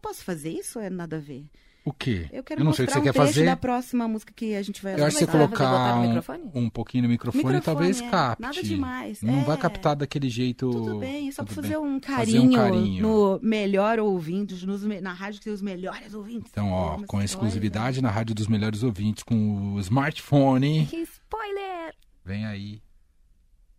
Posso 0.00 0.22
fazer 0.24 0.50
isso 0.50 0.78
ou 0.78 0.84
é 0.84 0.88
nada 0.88 1.16
a 1.16 1.20
ver? 1.20 1.44
O 1.84 1.92
quê? 1.92 2.28
Eu 2.32 2.44
quero 2.44 2.60
eu 2.60 2.64
não 2.64 2.72
sei 2.72 2.84
o 2.84 2.88
que 2.88 2.94
você 2.94 3.00
um 3.00 3.02
quer 3.02 3.12
fazer. 3.12 3.44
da 3.44 3.56
próxima 3.56 4.06
música 4.06 4.32
que 4.34 4.54
a 4.54 4.62
gente 4.62 4.80
vai 4.80 4.98
Eu 4.98 5.04
acho 5.04 5.18
que 5.18 5.24
você 5.24 5.30
colocar 5.30 5.98
um, 5.98 6.20
um, 6.54 6.70
pouquinho 6.70 7.02
no 7.04 7.08
microfone, 7.08 7.42
microfone 7.44 7.64
talvez 7.64 8.00
é. 8.00 8.08
capte. 8.08 8.40
Nada 8.40 8.62
demais. 8.62 9.20
Não 9.20 9.40
é. 9.40 9.44
vai 9.44 9.56
captar 9.56 9.96
daquele 9.96 10.28
jeito. 10.28 10.70
Tudo 10.70 10.98
bem, 11.00 11.32
só 11.32 11.44
para 11.44 11.54
fazer, 11.54 11.76
um 11.78 11.98
carinho, 11.98 12.26
fazer 12.26 12.38
um 12.38 12.52
carinho 12.52 13.02
no 13.02 13.40
melhor 13.42 13.98
ouvintes, 13.98 14.62
nos, 14.62 14.84
na 14.84 15.12
rádio 15.12 15.40
que 15.40 15.44
tem 15.44 15.52
os 15.52 15.62
melhores 15.62 16.14
ouvintes. 16.14 16.52
Então, 16.52 16.70
ó, 16.70 17.02
com 17.04 17.20
exclusividade 17.20 18.00
na 18.00 18.10
rádio 18.10 18.34
dos 18.34 18.46
melhores 18.46 18.84
ouvintes, 18.84 19.24
com 19.24 19.74
o 19.74 19.80
smartphone. 19.80 20.86
Que 20.86 20.98
spoiler! 20.98 21.94
Vem 22.24 22.46
aí. 22.46 22.80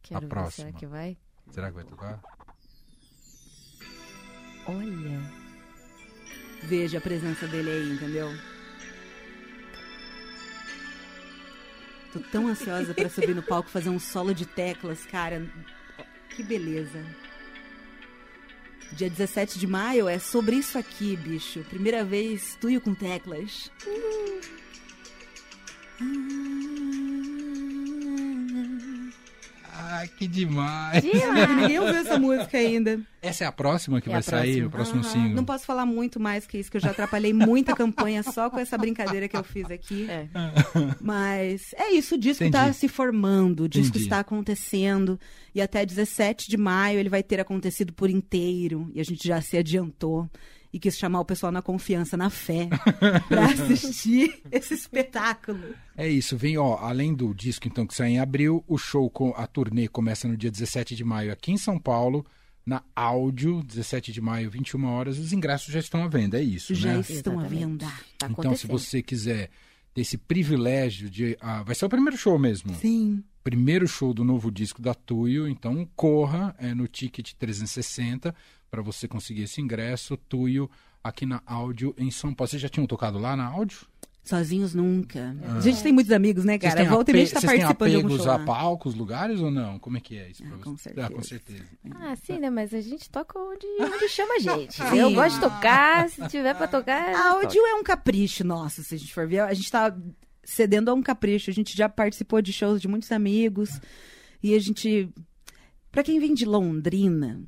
Quero 0.01 0.25
a 0.25 0.29
próxima. 0.29 0.67
Será 0.67 0.77
que 0.77 0.85
vai? 0.85 1.17
Será 1.51 1.67
que 1.69 1.75
vai 1.75 1.85
tocar? 1.85 2.21
Olha 4.67 5.42
veja 6.63 6.97
a 6.97 7.02
presença 7.02 7.47
dele 7.47 7.69
aí, 7.69 7.91
entendeu? 7.91 8.34
Tô 12.12 12.19
tão 12.19 12.47
ansiosa 12.47 12.93
para 12.93 13.10
subir 13.10 13.36
no 13.36 13.41
palco 13.41 13.69
fazer 13.69 13.89
um 13.89 13.99
solo 13.99 14.34
de 14.34 14.45
teclas, 14.45 15.06
cara. 15.06 15.45
Que 16.30 16.43
beleza. 16.43 17.04
Dia 18.91 19.10
17 19.10 19.58
de 19.58 19.65
maio 19.65 20.08
é 20.08 20.19
sobre 20.19 20.56
isso 20.56 20.78
aqui, 20.78 21.15
bicho. 21.15 21.62
Primeira 21.69 22.04
vez, 22.06 22.56
tuyo 22.62 22.80
com 22.80 22.93
teclas. 22.93 23.71
Ai, 29.85 30.07
que 30.07 30.27
demais. 30.27 31.03
demais. 31.03 31.49
Ninguém 31.55 31.79
ouviu 31.79 31.95
essa 31.95 32.17
música 32.17 32.57
ainda. 32.57 32.99
Essa 33.21 33.43
é 33.43 33.47
a 33.47 33.51
próxima 33.51 33.99
que 34.01 34.09
é 34.09 34.13
vai 34.13 34.21
sair, 34.21 34.65
o 34.65 34.69
próximo 34.69 34.97
uhum. 34.97 35.03
single? 35.03 35.35
Não 35.35 35.45
posso 35.45 35.65
falar 35.65 35.85
muito 35.85 36.19
mais 36.19 36.47
que 36.47 36.57
isso, 36.57 36.71
que 36.71 36.77
eu 36.77 36.81
já 36.81 36.91
atrapalhei 36.91 37.33
muita 37.33 37.73
campanha 37.75 38.23
só 38.23 38.49
com 38.49 38.59
essa 38.59 38.77
brincadeira 38.77 39.27
que 39.27 39.35
eu 39.35 39.43
fiz 39.43 39.69
aqui. 39.69 40.09
É. 40.09 40.27
Mas 41.01 41.73
é 41.75 41.91
isso, 41.91 42.15
o 42.15 42.17
disco 42.17 42.43
está 42.43 42.71
se 42.73 42.87
formando, 42.87 43.63
o 43.63 43.69
disco 43.69 43.89
Entendi. 43.89 44.05
está 44.05 44.19
acontecendo. 44.19 45.19
E 45.53 45.61
até 45.61 45.85
17 45.85 46.49
de 46.49 46.57
maio 46.57 46.99
ele 46.99 47.09
vai 47.09 47.21
ter 47.21 47.39
acontecido 47.39 47.93
por 47.93 48.09
inteiro. 48.09 48.89
E 48.93 48.99
a 48.99 49.03
gente 49.03 49.27
já 49.27 49.41
se 49.41 49.57
adiantou 49.57 50.29
e 50.73 50.79
quis 50.79 50.97
chamar 50.97 51.19
o 51.19 51.25
pessoal 51.25 51.51
na 51.51 51.62
confiança, 51.62 52.17
na 52.17 52.31
fé, 52.31 52.67
para 53.29 53.45
assistir 53.53 54.41
esse 54.51 54.73
espetáculo. 54.73 55.75
É 55.95 56.09
isso, 56.09 56.36
vem, 56.36 56.57
ó, 56.57 56.77
além 56.77 57.13
do 57.13 57.31
disco 57.33 57.67
então 57.67 57.86
que 57.86 57.93
sai 57.93 58.09
em 58.09 58.19
abril, 58.19 58.63
o 58.67 58.75
show 58.75 59.07
com 59.07 59.29
a 59.38 59.45
turnê 59.45 59.88
começa 59.88 60.27
no 60.27 60.36
dia 60.36 60.49
17 60.49 60.95
de 60.95 61.03
maio 61.03 61.31
aqui 61.31 61.51
em 61.51 61.57
São 61.57 61.77
Paulo, 61.77 62.25
na 62.65 62.81
áudio, 62.95 63.62
17 63.62 64.12
de 64.12 64.19
maio, 64.19 64.49
21 64.49 64.86
horas, 64.86 65.19
os 65.19 65.31
ingressos 65.31 65.71
já 65.71 65.79
estão 65.79 66.03
à 66.03 66.07
venda, 66.07 66.39
é 66.39 66.43
isso, 66.43 66.73
já 66.73 66.93
né? 66.93 67.01
estão 67.07 67.39
à 67.39 67.43
venda. 67.43 67.86
Tá 68.17 68.27
então, 68.31 68.55
se 68.55 68.65
você 68.65 69.03
quiser 69.03 69.51
ter 69.93 70.01
esse 70.01 70.17
privilégio 70.17 71.07
de. 71.07 71.38
Ah, 71.39 71.62
vai 71.62 71.75
ser 71.75 71.86
o 71.86 71.89
primeiro 71.89 72.17
show 72.17 72.39
mesmo? 72.39 72.73
Sim. 72.75 73.23
primeiro 73.43 73.88
show 73.88 74.13
do 74.13 74.23
novo 74.23 74.49
disco 74.49 74.81
da 74.81 74.95
Tuyo, 74.95 75.47
então 75.47 75.88
corra 75.95 76.55
é 76.57 76.73
no 76.73 76.88
Ticket 76.88 77.33
360 77.33 78.33
para 78.73 78.81
você 78.81 79.07
conseguir 79.07 79.43
esse 79.43 79.62
ingresso. 79.62 80.17
Tuyo 80.17 80.67
aqui 81.03 81.27
na 81.27 81.43
Áudio 81.45 81.93
em 81.95 82.09
São 82.09 82.33
Paulo. 82.33 82.49
Vocês 82.49 82.59
já 82.59 82.67
tinham 82.67 82.88
tocado 82.88 83.19
lá 83.19 83.36
na 83.38 83.45
Áudio? 83.45 83.81
Sozinhos 84.23 84.73
nunca. 84.73 85.36
A 85.55 85.59
gente 85.59 85.83
tem 85.83 85.93
muitos 85.93 86.12
amigos, 86.12 86.43
né, 86.43 86.57
cara? 86.57 86.83
Volta 86.86 87.12
e 87.12 87.13
meia 87.13 87.29
tá 87.29 87.39
têm 87.39 87.49
participando 87.49 87.89
de 87.91 87.95
algum 87.97 88.07
apegos 88.07 88.23
show 88.23 88.33
a 88.33 88.38
lá. 88.38 88.45
palcos, 88.45 88.95
lugares 88.95 89.39
ou 89.41 89.51
não? 89.51 89.77
Como 89.77 89.95
é 89.97 89.99
que 89.99 90.17
é 90.17 90.29
isso 90.31 90.41
pra 90.43 90.55
Ah, 90.55 90.57
você? 90.57 90.63
com 90.63 90.71
Ah, 90.71 90.77
certeza. 90.77 91.09
com 91.12 91.21
certeza. 91.21 91.63
Ah, 91.93 92.15
sim, 92.15 92.39
né? 92.39 92.49
Mas 92.49 92.73
a 92.73 92.81
gente 92.81 93.07
toca 93.12 93.38
onde, 93.38 93.67
onde 93.79 94.09
chama 94.09 94.33
a 94.33 94.39
gente. 94.57 94.73
Sim. 94.73 94.97
Eu 94.97 95.12
gosto 95.13 95.36
de 95.36 95.41
tocar, 95.41 96.09
se 96.09 96.27
tiver 96.29 96.55
pra 96.55 96.67
tocar. 96.67 97.13
A 97.13 97.31
áudio 97.33 97.62
é 97.67 97.75
um 97.75 97.83
capricho 97.83 98.43
nosso, 98.43 98.81
se 98.83 98.95
a 98.95 98.97
gente 98.97 99.13
for 99.13 99.27
ver. 99.27 99.41
A 99.41 99.53
gente 99.53 99.69
tá 99.69 99.95
cedendo 100.43 100.89
a 100.89 100.95
um 100.95 101.03
capricho. 101.03 101.51
A 101.51 101.53
gente 101.53 101.77
já 101.77 101.88
participou 101.88 102.41
de 102.41 102.51
shows 102.51 102.81
de 102.81 102.88
muitos 102.88 103.12
amigos. 103.12 103.69
E 104.41 104.55
a 104.55 104.59
gente. 104.59 105.09
Pra 105.91 106.01
quem 106.01 106.17
vem 106.19 106.33
de 106.33 106.45
Londrina. 106.45 107.39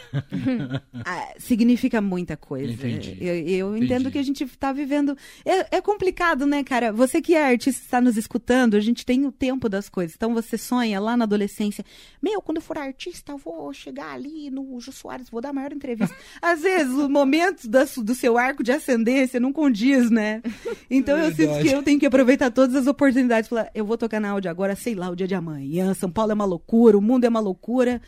ah, 1.04 1.34
significa 1.38 2.00
muita 2.00 2.36
coisa. 2.36 2.72
Entendi. 2.72 3.16
Eu, 3.20 3.34
eu 3.34 3.76
Entendi. 3.76 3.84
entendo 3.84 4.10
que 4.10 4.18
a 4.18 4.22
gente 4.22 4.46
tá 4.56 4.72
vivendo. 4.72 5.16
É, 5.44 5.76
é 5.76 5.80
complicado, 5.80 6.46
né, 6.46 6.62
cara? 6.62 6.92
Você 6.92 7.20
que 7.20 7.34
é 7.34 7.44
artista 7.44 7.82
está 7.82 8.00
nos 8.00 8.16
escutando, 8.16 8.76
a 8.76 8.80
gente 8.80 9.04
tem 9.04 9.26
o 9.26 9.32
tempo 9.32 9.68
das 9.68 9.88
coisas. 9.88 10.14
Então 10.16 10.34
você 10.34 10.56
sonha 10.56 11.00
lá 11.00 11.16
na 11.16 11.24
adolescência. 11.24 11.84
Meu, 12.20 12.40
quando 12.40 12.56
eu 12.56 12.62
for 12.62 12.78
artista, 12.78 13.32
eu 13.32 13.38
vou 13.38 13.72
chegar 13.72 14.12
ali 14.12 14.50
no 14.50 14.78
Jô 14.80 14.92
Soares, 14.92 15.30
vou 15.30 15.40
dar 15.40 15.50
a 15.50 15.52
maior 15.52 15.72
entrevista. 15.72 16.14
Às 16.40 16.62
vezes, 16.62 16.94
o 16.94 17.08
momento 17.08 17.68
da 17.68 17.82
do 18.02 18.14
seu 18.14 18.38
arco 18.38 18.62
de 18.62 18.72
ascendência 18.72 19.40
não 19.40 19.52
condiz, 19.52 20.10
né? 20.10 20.42
Então 20.90 21.16
eu 21.18 21.32
sinto 21.34 21.60
que 21.60 21.68
eu 21.68 21.82
tenho 21.82 21.98
que 21.98 22.06
aproveitar 22.06 22.50
todas 22.50 22.74
as 22.76 22.86
oportunidades. 22.86 23.48
Falar, 23.48 23.70
eu 23.74 23.84
vou 23.84 23.96
tocar 23.96 24.20
na 24.20 24.30
áudio 24.30 24.50
agora, 24.50 24.76
sei 24.76 24.94
lá, 24.94 25.08
o 25.10 25.16
dia 25.16 25.26
de 25.26 25.34
amanhã. 25.34 25.94
São 25.94 26.10
Paulo 26.10 26.32
é 26.32 26.34
uma 26.34 26.44
loucura, 26.44 26.96
o 26.96 27.00
mundo 27.00 27.24
é 27.24 27.28
uma 27.28 27.40
loucura. 27.40 28.00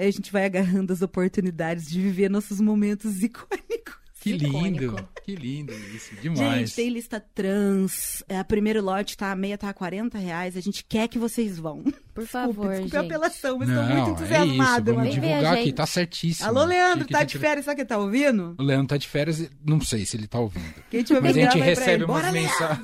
Aí 0.00 0.08
a 0.08 0.10
gente 0.10 0.32
vai 0.32 0.44
agarrando 0.46 0.92
as 0.92 1.02
oportunidades 1.02 1.86
de 1.88 2.00
viver 2.00 2.30
nossos 2.30 2.60
momentos 2.60 3.20
icônicos. 3.22 4.00
Que 4.22 4.32
lindo, 4.32 4.48
Icônico. 4.84 5.08
que 5.24 5.34
lindo 5.34 5.72
isso, 5.94 6.14
demais. 6.20 6.38
Gente, 6.68 6.74
tem 6.74 6.90
lista 6.90 7.18
trans. 7.34 8.22
É, 8.28 8.38
a 8.38 8.44
primeiro 8.44 8.82
lote 8.82 9.16
tá 9.16 9.30
a 9.32 9.34
meia, 9.34 9.56
tá 9.56 9.70
a 9.70 9.72
40 9.72 10.18
reais. 10.18 10.58
A 10.58 10.60
gente 10.60 10.84
quer 10.86 11.08
que 11.08 11.18
vocês 11.18 11.58
vão. 11.58 11.82
Por 12.14 12.26
favor, 12.28 12.68
desculpe 12.68 12.96
a 12.96 13.00
gente. 13.00 13.12
apelação, 13.14 13.58
mas 13.58 13.68
Não, 13.70 13.80
estou 13.82 13.96
muito 13.96 14.00
é 14.00 14.12
isso, 14.12 14.22
entusiasmada. 14.22 14.92
vamos 14.92 15.08
a 15.08 15.10
divulgar 15.10 15.54
aqui, 15.54 15.72
tá 15.72 15.86
certíssimo. 15.86 16.48
Alô, 16.48 16.64
Leandro, 16.64 16.98
Chique, 17.00 17.12
tá 17.12 17.20
gente- 17.20 17.30
de 17.30 17.38
férias, 17.38 17.64
sabe 17.64 17.76
quem 17.76 17.86
tá 17.86 17.96
ouvindo? 17.96 18.54
O 18.58 18.62
Leandro 18.62 18.88
tá 18.88 18.96
de 18.98 19.08
férias, 19.08 19.50
não 19.64 19.80
sei 19.80 20.04
se 20.04 20.18
ele 20.18 20.26
tá 20.26 20.38
ouvindo. 20.38 20.74
Quem 20.90 21.02
tiver 21.02 21.22
Mas 21.22 21.36
a 21.38 21.40
gente 21.40 21.58
recebe 21.58 22.04
umas 22.04 22.20
Bora, 22.20 22.32
mensa... 22.32 22.80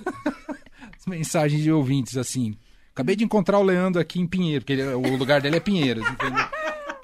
mensagens 1.06 1.62
de 1.62 1.70
ouvintes 1.70 2.16
assim. 2.16 2.56
Acabei 2.92 3.14
de 3.14 3.24
encontrar 3.24 3.58
o 3.58 3.62
Leandro 3.62 4.00
aqui 4.00 4.18
em 4.18 4.26
Pinheiro, 4.26 4.64
porque 4.64 4.72
ele- 4.72 4.84
o 4.94 5.16
lugar 5.16 5.42
dele 5.42 5.56
é 5.56 5.60
Pinheiros, 5.60 6.08
entendeu? 6.08 6.46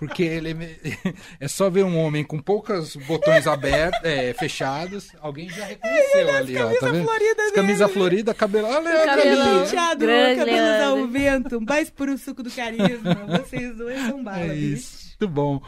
Porque 0.06 0.24
ele 0.24 0.50
é- 0.50 1.14
é 1.38 1.46
só 1.48 1.70
ver 1.70 1.84
um 1.84 1.96
homem 1.96 2.24
com 2.24 2.40
poucos 2.40 2.96
botões 2.96 3.46
abertos, 3.46 4.00
é, 4.02 4.32
fechados, 4.34 5.10
alguém 5.20 5.48
já 5.48 5.64
reconheceu 5.64 6.34
ali, 6.34 6.56
ó, 6.56 6.74
tá 6.80 6.90
vendo? 6.90 7.04
florida 7.04 7.42
As 7.44 7.52
camisa 7.52 7.84
dele. 7.86 7.92
florida, 7.98 8.34
cabelo, 8.34 8.66
olha 8.66 8.90
ali. 9.12 9.60
Penteado, 9.60 10.04
cabelos 10.36 10.82
ao 10.82 11.06
vento, 11.06 11.60
mais 11.60 11.88
puro 11.88 12.18
suco 12.18 12.42
do 12.42 12.50
carisma. 12.50 13.14
Vocês 13.38 13.76
dois 13.76 14.00
são 14.06 14.24
bala, 14.24 14.40
É 14.42 14.56
isso. 14.56 15.16
Muito 15.20 15.28
bom. 15.32 15.62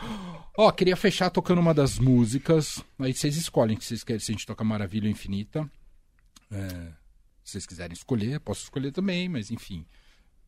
Ó, 0.59 0.69
queria 0.73 0.97
fechar 0.97 1.31
tocando 1.31 1.61
uma 1.61 1.73
das 1.73 1.99
músicas. 2.01 2.83
Aí 2.99 3.15
vocês 3.15 3.37
escolhem 3.37 3.77
que 3.77 3.85
vocês 3.85 4.03
querem, 4.03 4.19
se 4.19 4.33
a 4.33 4.35
gente 4.35 4.47
toca 4.47 4.65
Maravilha 4.65 5.09
Infinita. 5.09 5.71
É, 6.51 6.69
se 7.45 7.53
vocês 7.53 7.67
quiserem 7.67 7.93
escolher, 7.93 8.41
posso 8.41 8.65
escolher 8.65 8.91
também, 8.91 9.29
mas 9.29 9.53
enfim. 9.53 9.87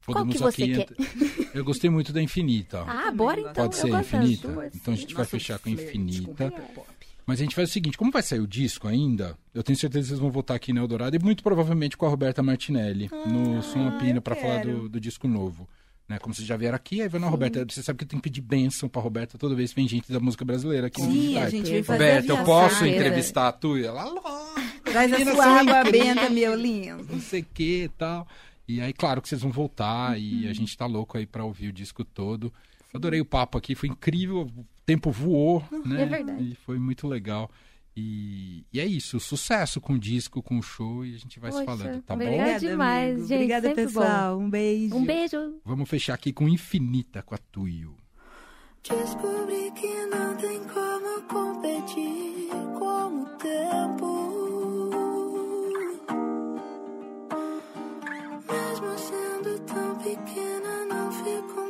Qual 0.07 0.25
Podemos 0.25 0.35
que 0.37 0.39
você 0.43 0.63
aqui 0.63 0.85
quer? 0.85 1.49
Eu 1.55 1.65
gostei 1.65 1.91
muito 1.91 2.13
da 2.13 2.23
Infinita. 2.23 2.83
Ah, 2.87 3.11
bora 3.11 3.41
então. 3.41 3.53
Pode 3.53 3.77
ser 3.77 3.89
Infinita? 3.89 4.49
duas. 4.49 4.75
Então 4.75 4.95
a 4.95 4.97
gente 4.97 5.15
vai 5.15 5.25
fechar 5.25 5.59
com 5.59 5.71
flerte 5.71 5.85
Infinita. 5.99 6.53
Mas 7.27 7.41
a 7.41 7.43
gente 7.43 7.57
faz 7.57 7.71
o 7.71 7.73
seguinte, 7.73 7.99
como 7.99 8.13
vai 8.13 8.23
sair 8.23 8.39
o 8.39 8.47
disco 8.47 8.87
ainda, 8.87 9.37
eu 9.53 9.61
tenho 9.63 9.77
certeza 9.77 10.05
que 10.05 10.09
vocês 10.11 10.21
vão 10.21 10.31
voltar 10.31 10.55
aqui 10.55 10.73
na 10.73 10.81
Eldorado 10.81 11.17
e 11.17 11.19
muito 11.19 11.43
provavelmente 11.43 11.97
com 11.97 12.07
a 12.07 12.09
Roberta 12.09 12.41
Martinelli, 12.41 13.11
no 13.27 13.61
Som 13.65 13.89
a 13.89 13.93
Pina, 13.99 14.19
eu 14.19 14.23
pra 14.23 14.37
falar 14.37 14.63
do, 14.65 14.89
do 14.89 15.01
disco 15.01 15.27
novo. 15.27 15.69
Né? 16.09 16.21
Como 16.21 16.33
vocês 16.33 16.47
já 16.47 16.57
vieram 16.57 16.77
aqui, 16.77 17.03
aí 17.03 17.09
vai 17.09 17.21
na 17.21 17.27
Roberta. 17.27 17.67
Você 17.69 17.83
sabe 17.83 17.99
que 17.99 18.05
eu 18.05 18.09
tenho 18.09 18.23
que 18.23 18.29
pedir 18.31 18.41
bênção 18.41 18.89
pra 18.89 19.03
Roberta 19.03 19.37
toda 19.37 19.57
vez 19.57 19.71
que 19.71 19.77
vem 19.81 19.89
gente 19.89 20.13
da 20.13 20.21
música 20.21 20.45
brasileira 20.45 20.87
aqui 20.87 21.03
no 21.03 21.11
Sim, 21.11 21.37
a 21.39 21.51
gente 21.51 21.81
Roberta, 21.81 22.29
eu 22.29 22.37
a 22.37 22.45
posso 22.45 22.87
entrevistar 22.87 23.49
a 23.49 23.53
tua? 23.53 23.81
Ela, 23.81 24.03
"Alô, 24.03 24.23
Traz 24.85 25.13
a 25.13 25.19
sua 25.19 25.35
são 25.35 25.43
água 25.59 25.81
incríveis." 25.81 26.15
benta, 26.15 26.31
meu 26.31 26.55
lindo. 26.55 27.07
não 27.11 27.21
sei 27.21 27.41
o 27.41 27.47
que 27.53 27.83
e 27.83 27.89
tal. 27.89 28.29
E 28.69 28.81
aí, 28.81 28.93
claro 28.93 29.23
que 29.23 29.29
vocês 29.29 29.41
vão 29.43 29.51
voltar 29.53 30.13
Uhum. 30.13 30.17
e 30.19 30.49
a 30.49 30.53
gente 30.53 30.77
tá 30.77 30.87
louco 30.87 31.17
aí 31.17 31.27
pra 31.27 31.45
ouvir 31.45 31.69
o 31.69 31.73
disco 31.73 32.05
todo. 32.05 32.53
Adorei 32.95 33.21
o 33.21 33.25
papo 33.25 33.59
aqui, 33.59 33.75
foi 33.75 33.89
incrível, 33.89 34.43
o 34.57 34.67
tempo 34.85 35.11
voou, 35.11 35.63
né? 35.85 36.03
é 36.03 36.07
verdade. 36.07 36.43
E 36.53 36.55
foi 36.55 36.79
muito 36.79 37.07
legal. 37.07 37.51
E, 37.99 38.65
e 38.73 38.79
é 38.81 38.85
isso, 38.85 39.19
sucesso 39.21 39.81
com 39.81 39.95
o 39.95 39.99
disco, 39.99 40.43
com 40.43 40.59
o 40.59 40.63
show 40.63 41.05
e 41.05 41.15
a 41.15 41.19
gente 41.19 41.41
vai 41.41 41.51
se 41.51 41.65
Poxa, 41.65 41.79
falando, 41.79 42.03
tá 42.03 42.13
obrigada. 42.15 42.37
bom? 42.37 42.43
Obrigada 42.43 42.61
demais, 42.71 43.11
amigo. 43.13 43.27
gente, 43.29 43.37
Obrigada, 43.39 43.69
sempre 43.69 43.85
pessoal. 43.87 44.39
Um 44.39 44.51
beijo. 44.51 44.95
Um 44.97 45.05
beijo. 45.05 45.55
Vamos 45.65 45.89
fechar 45.89 46.15
aqui 46.15 46.33
com 46.33 46.47
Infinita 46.49 47.23
com 47.23 47.35
a 47.35 47.39
Tuyo. 47.39 47.97
Descobri 48.89 49.71
que 49.73 50.07
não 50.07 50.37
tem 50.37 50.61
como 50.69 51.23
competir 51.23 52.49
com 52.79 53.23
o 53.23 53.27
tempo 53.39 54.36
beginning 60.07 60.93
of 60.93 61.27
your 61.27 61.66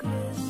Christmas. 0.00 0.49